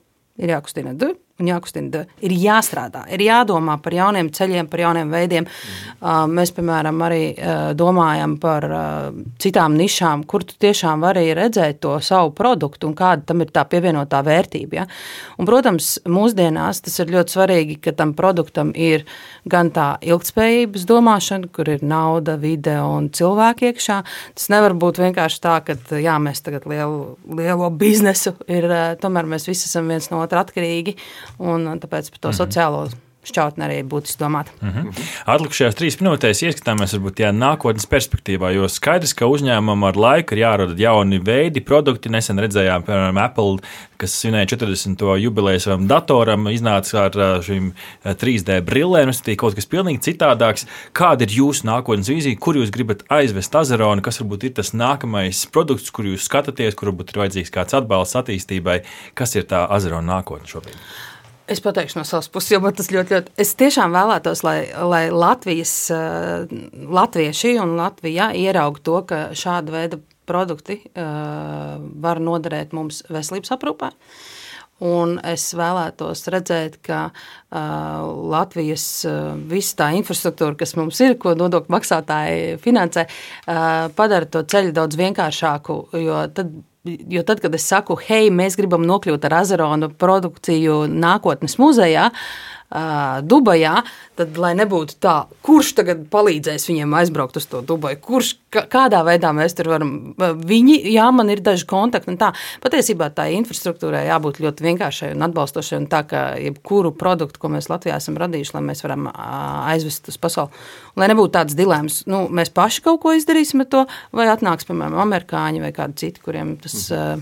ir 0.42 0.56
jākustina 0.56 0.96
D. 0.98 1.14
Un 1.42 1.48
jākustina, 1.50 2.04
ir 2.22 2.34
jāstrādā, 2.38 3.02
ir 3.16 3.24
jādomā 3.26 3.80
par 3.82 3.96
jauniem 3.96 4.30
ceļiem, 4.36 4.68
par 4.70 4.84
jauniem 4.84 5.10
veidiem. 5.10 5.48
Mm. 5.48 6.34
Mēs, 6.38 6.52
piemēram, 6.54 7.00
arī 7.02 7.22
uh, 7.34 7.72
domājam 7.78 8.36
par 8.42 8.68
uh, 8.68 9.22
citām 9.42 9.74
nišām, 9.80 10.26
kur 10.30 10.46
tu 10.46 10.54
tiešām 10.62 11.02
vari 11.02 11.32
redzēt 11.38 11.80
to 11.82 11.96
savu 12.06 12.30
produktu 12.38 12.90
un 12.90 12.94
kāda 12.98 13.26
tam 13.32 13.42
ir 13.42 13.50
tā 13.54 13.64
pievienotā 13.70 14.22
vērtība. 14.26 14.84
Ja? 14.84 14.86
Un, 15.40 15.48
protams, 15.50 15.96
mūsdienās 16.06 16.84
tas 16.86 17.00
ir 17.02 17.14
ļoti 17.16 17.36
svarīgi, 17.36 17.80
ka 17.82 17.96
tam 17.98 18.14
produktam 18.18 18.70
ir 18.78 19.08
gan 19.50 19.74
tā 19.74 19.96
ilgspējības 20.06 20.86
domāšana, 20.90 21.50
kur 21.56 21.74
ir 21.74 21.82
nauda, 21.82 22.38
vide 22.42 22.78
un 22.86 23.10
cilvēki 23.10 23.72
iekšā. 23.72 23.98
Tas 24.38 24.50
nevar 24.54 24.78
būt 24.78 25.02
vienkārši 25.02 25.42
tā, 25.42 25.58
ka 25.66 25.78
jā, 25.98 26.20
mēs 26.22 26.46
tagad 26.46 26.70
lielu, 26.70 27.16
lielo 27.42 27.74
biznesu 27.74 28.36
ir, 28.46 28.70
uh, 28.70 28.94
tomēr 29.02 29.30
mēs 29.34 29.50
visi 29.50 29.66
esam 29.72 29.90
viens 29.90 30.12
no 30.14 30.22
otra 30.22 30.46
atkarīgi. 30.46 30.98
Un 31.40 31.68
tāpēc 31.80 32.12
par 32.12 32.20
to 32.20 32.28
mm 32.30 32.32
-hmm. 32.32 32.42
sociālo 32.42 32.90
šķautni 33.28 33.66
arī 33.66 33.78
būtu 33.86 34.10
izdomāt. 34.10 34.50
Mm 34.62 34.70
-hmm. 34.70 35.10
Atlikušajās 35.30 35.78
trīs 35.78 35.98
minūtēs 36.02 36.42
ieskatāmies 36.48 36.96
varbūt 36.96 37.20
tajā 37.20 37.32
nākotnes 37.38 37.86
perspektīvā, 37.90 38.54
jo 38.56 38.68
skaidrs, 38.68 39.14
ka 39.14 39.30
uzņēmumam 39.30 39.88
ar 39.88 39.98
laiku 39.98 40.36
ir 40.36 40.42
jārada 40.42 40.78
jauni 40.78 41.20
veidi, 41.20 41.62
produkti. 41.62 42.10
Nesen 42.10 42.40
redzējām, 42.40 42.84
piemēram, 42.84 43.18
Apple, 43.22 43.58
kas 43.98 44.16
svinēja 44.22 44.46
40. 44.56 45.18
jubileju 45.18 45.60
savam 45.60 45.88
datoram, 45.88 46.48
iznāca 46.48 47.06
ar 47.06 47.12
ā, 47.12 47.30
šīm 47.46 47.72
ā, 48.06 48.16
3D 48.16 48.62
brillēm, 48.62 49.06
tas 49.06 49.22
ir 49.28 49.36
kaut 49.36 49.56
kas 49.56 49.70
pilnīgi 49.70 50.02
citādāks. 50.02 50.66
Kāda 50.94 51.22
ir 51.22 51.30
jūsu 51.30 51.66
nākotnes 51.70 52.10
vīzija, 52.10 52.40
kur 52.40 52.56
jūs 52.56 52.72
gribat 52.72 53.04
aizvest 53.10 53.56
Azeronu, 53.56 54.02
kas 54.02 54.22
varbūt 54.22 54.44
ir 54.44 54.54
tas 54.54 54.74
nākamais 54.74 55.46
produkts, 55.52 55.92
kur 55.92 56.06
jūs 56.06 56.26
skatāties, 56.26 56.76
kur 56.76 56.90
varbūt 56.90 57.14
ir 57.14 57.22
vajadzīgs 57.22 57.54
kāds 57.54 57.74
atbalsts 57.74 58.16
attīstībai, 58.16 58.82
kas 59.14 59.36
ir 59.36 59.44
tā 59.44 59.68
Azerona 59.70 60.18
nākotne 60.18 60.48
šobrīd? 60.48 60.78
Es 61.52 61.60
pateikšu 61.60 62.00
no 62.00 62.06
savas 62.08 62.30
puses, 62.32 62.54
jo 62.54 62.62
man 62.64 62.76
tas 62.78 62.88
ļoti, 62.94 63.12
ļoti. 63.12 63.34
Es 63.44 63.50
tiešām 63.60 63.92
vēlētos, 63.92 64.44
lai, 64.48 64.58
lai 64.88 65.02
Latvijas, 65.12 65.74
eh, 65.92 66.54
latvieši 67.00 67.58
un 67.60 67.76
Latvija 67.80 68.30
ieraudzītu 68.40 68.86
to, 68.88 69.00
ka 69.10 69.20
šāda 69.36 69.74
veida 69.74 70.00
produkti 70.32 70.78
uh, 70.80 71.82
var 72.00 72.22
noderēt 72.24 72.72
mums 72.78 73.02
veselības 73.12 73.52
aprūpē. 73.52 73.90
Un 74.88 75.18
es 75.28 75.50
vēlētos 75.58 76.24
redzēt, 76.32 76.80
ka 76.86 77.02
uh, 77.10 77.60
Latvijas 78.32 78.86
uh, 79.10 79.34
visa 79.52 79.82
tā 79.84 79.90
infrastruktūra, 80.00 80.56
kas 80.62 80.74
mums 80.80 81.02
ir, 81.04 81.18
ko 81.22 81.36
nodokļu 81.38 81.76
maksātāji 81.76 82.56
finansē, 82.64 83.06
uh, 83.06 83.92
padara 83.98 84.30
to 84.30 84.46
ceļu 84.48 84.72
daudz 84.78 84.98
vienkāršāku. 85.02 85.78
Jo 86.00 86.24
tad, 86.34 86.56
jo 86.86 87.24
tad, 87.28 87.42
kad 87.44 87.54
es 87.56 87.66
saku, 87.70 87.98
hei, 88.08 88.32
mēs 88.34 88.58
gribam 88.60 88.86
nokļūt 88.90 89.28
ar 89.30 89.38
Azaronu 89.42 89.92
produkciju 90.02 90.84
nākotnes 90.90 91.60
muzejā, 91.62 92.10
uh, 92.10 92.61
Dubajā, 92.72 93.82
tad, 94.16 94.38
lai 94.40 94.54
nebūtu 94.56 94.96
tā, 95.04 95.16
kurš 95.44 95.74
tagad 95.76 96.06
palīdzēs 96.14 96.68
viņiem 96.70 96.94
aizbraukt 97.02 97.36
uz 97.42 97.48
to 97.52 97.60
Dubaju, 97.68 98.00
kurš 98.00 98.30
kā- 98.54 98.64
kādā 98.72 99.02
veidā 99.04 99.34
mēs 99.36 99.56
tur 99.58 99.68
varam. 99.74 99.92
Viņi, 100.18 100.78
jā, 100.94 101.10
man 101.12 101.30
ir 101.34 101.42
daži 101.44 101.68
kontakti, 101.68 102.08
un 102.14 102.20
tā 102.22 102.30
patiesībā 102.64 103.10
tā 103.12 103.28
infrastruktūrai 103.36 104.06
jābūt 104.08 104.40
ļoti 104.40 104.68
vienkāršai 104.70 105.12
un 105.16 105.28
atbalstošai, 105.28 105.82
un 105.82 105.90
tā, 105.92 106.04
ka 106.08 106.22
jebkuru 106.40 106.94
produktu, 106.96 107.42
ko 107.44 107.52
mēs 107.52 107.68
Latvijā 107.68 108.00
esam 108.00 108.16
radījuši, 108.22 108.56
lai 108.56 108.64
mēs 108.70 108.86
varam 108.88 109.10
aizvest 109.12 110.08
uz 110.08 110.18
pasauli, 110.22 110.64
un 110.96 111.04
lai 111.04 111.12
nebūtu 111.12 111.36
tāds 111.36 111.58
dilemmas, 111.60 112.06
nu, 112.08 112.24
mēs 112.32 112.54
paši 112.56 112.86
kaut 112.88 113.02
ko 113.04 113.18
izdarīsim 113.20 113.66
ar 113.66 113.72
to, 113.74 113.84
vai 114.16 114.30
atnāks, 114.32 114.70
piemēram, 114.70 114.96
amerikāņi 115.04 115.62
vai 115.66 115.74
kādi 115.76 116.06
citi, 116.06 116.24
kuriem 116.24 116.56
tas 116.62 116.88
uh, 116.96 117.20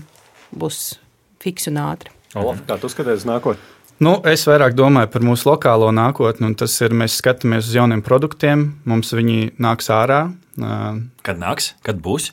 būs 0.54 0.80
fiksi 1.42 1.72
un 1.74 1.82
ātri. 1.82 2.14
Olaf, 2.38 2.62
kā 2.68 2.76
tu 2.78 2.86
skaties 2.92 3.24
uz 3.24 3.26
nākotni? 3.26 3.58
Nu, 4.00 4.14
es 4.24 4.46
vairāk 4.48 4.72
domāju 4.72 5.10
par 5.12 5.24
mūsu 5.28 5.50
lokālo 5.50 5.90
nākotni, 5.92 6.46
un 6.48 6.54
tas 6.56 6.72
ir, 6.80 6.94
mēs 6.96 7.18
skatāmies 7.20 7.66
uz 7.68 7.74
jauniem 7.76 8.00
produktiem, 8.00 8.62
mums 8.88 9.12
viņi 9.12 9.58
nāks 9.60 9.90
ārā. 9.92 10.22
Kad 11.26 11.40
nāks, 11.40 11.74
kad 11.84 12.00
būs? 12.00 12.30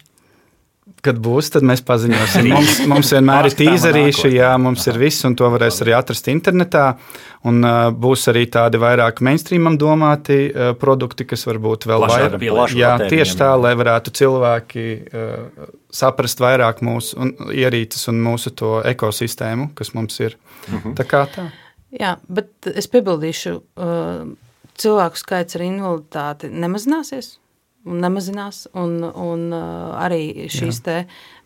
Kad 1.06 1.20
būs, 1.22 1.52
tad 1.54 1.66
mēs 1.68 1.84
paziņosim. 1.86 2.48
Mums, 2.50 2.80
mums 2.90 3.12
vienmēr 3.14 3.48
ir 3.50 3.56
tīzerīši, 3.60 4.32
jā, 4.34 4.50
mums 4.62 4.88
ir 4.90 4.98
viss, 4.98 5.26
un 5.28 5.36
to 5.38 5.50
varēs 5.54 5.78
arī 5.86 5.94
atrast 5.98 6.30
internetā. 6.32 6.88
Un 7.48 7.62
uh, 7.62 7.90
būs 7.94 8.26
arī 8.32 8.48
tādi 8.52 8.82
vairāk 8.82 9.22
mainstreamam 9.24 9.78
domāti 9.80 10.40
uh, 10.50 10.72
produkti, 10.80 11.28
kas 11.30 11.46
varbūt 11.48 11.86
vēl 11.88 12.02
Plašāk 12.02 12.24
vairāk. 12.24 12.40
pielietot. 12.42 12.76
Jā, 12.82 12.96
tieši 13.14 13.38
tā, 13.40 13.52
lai 13.62 13.76
varētu 13.78 14.16
cilvēki 14.18 14.88
uh, 14.98 15.70
saprast 15.94 16.42
vairāk 16.44 16.82
mūsu 16.86 17.22
un, 17.22 17.36
ierīces 17.54 18.10
un 18.12 18.20
mūsu 18.26 18.56
to 18.58 18.80
ekosistēmu, 18.90 19.72
kas 19.78 19.94
mums 19.96 20.18
ir. 20.26 20.36
Tā 20.98 21.06
kā 21.08 21.24
tā. 21.32 21.50
Jā, 21.94 22.18
bet 22.28 22.68
es 22.74 22.90
piebildīšu, 22.92 23.54
uh, 23.80 24.26
cilvēku 24.82 25.22
skaits 25.22 25.58
ar 25.58 25.64
invaliditāti 25.70 26.50
nemazināsies. 26.52 27.38
Nemazinās, 27.88 28.66
un, 28.78 29.00
un 29.08 29.48
arī 29.56 30.50
šīs 30.52 30.82
te, 30.86 30.98
uh, 31.06 31.38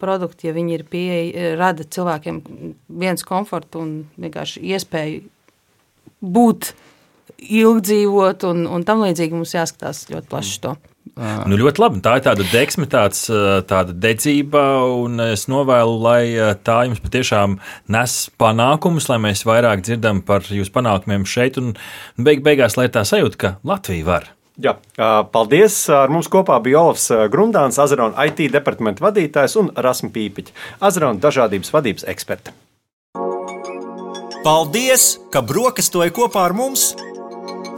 produkti, 0.00 0.48
ja 0.48 0.54
viņi 0.56 0.78
ir 0.78 0.86
pieeja, 0.88 1.52
rada 1.60 1.84
cilvēkiem 1.84 2.40
viens 2.88 3.26
komfortu 3.26 3.82
un 3.82 3.92
vienkārši 4.16 4.62
iespēju 4.72 5.22
būt, 6.24 6.72
ilgdzīvot, 7.44 8.46
un, 8.48 8.64
un 8.70 8.84
tam 8.88 9.04
līdzīgi 9.04 9.36
mums 9.36 9.52
jāskatās 9.56 10.06
ļoti 10.12 10.30
plaši 10.30 10.60
to. 10.64 10.74
Nu, 11.14 11.58
ļoti 11.60 11.82
labi. 11.82 12.00
Tā 12.02 12.14
ir 12.16 12.24
tāda 12.24 12.46
deksme, 12.48 12.86
tāds, 12.90 13.26
tāda 13.68 13.92
dedzība, 13.92 14.62
un 15.04 15.20
es 15.26 15.44
novēlu, 15.52 15.98
lai 16.00 16.54
tā 16.64 16.78
jums 16.88 17.02
patiešām 17.04 17.58
nes 17.92 18.14
panākumus, 18.40 19.10
lai 19.12 19.20
mēs 19.26 19.44
vairāk 19.46 19.84
dzirdam 19.84 20.24
par 20.26 20.48
jūsu 20.48 20.72
panākumiem 20.74 21.28
šeit, 21.28 21.60
un 21.60 21.74
beig 22.16 22.42
beigās, 22.46 22.78
lai 22.80 22.88
tā 22.92 23.04
sajūta, 23.06 23.40
ka 23.40 23.52
Latvija 23.68 24.08
var. 24.08 24.32
Jā, 24.54 24.76
paldies. 25.34 25.76
Ar 25.90 26.12
mums 26.14 26.28
kopā 26.30 26.60
bija 26.62 26.84
Olofs 26.84 27.08
Grundāns, 27.32 27.78
Azarona 27.82 28.28
IT 28.28 28.46
departamenta 28.54 29.02
vadītājs 29.02 29.56
un 29.58 29.72
Rasmu 29.74 30.12
Pīpiņš, 30.14 30.52
Azarona 30.78 31.18
dažādības 31.22 31.74
vadības 31.74 32.06
eksperta. 32.14 32.54
Paldies, 34.44 35.14
ka 35.32 35.40
brokastoji 35.42 36.12
kopā 36.14 36.44
ar 36.50 36.54
mums! 36.54 36.92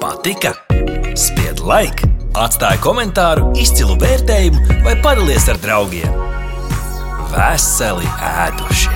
Patika! 0.02 0.52
Spied 1.16 1.62
laiku, 1.64 2.10
atstāj 2.36 2.80
komentāru, 2.84 3.52
izcilu 3.62 3.96
vērtējumu 4.02 4.82
vai 4.84 4.98
padalies 5.00 5.46
ar 5.52 5.62
draugiem. 5.62 6.20
Veseli 7.32 8.10
ēdušie! 8.18 8.95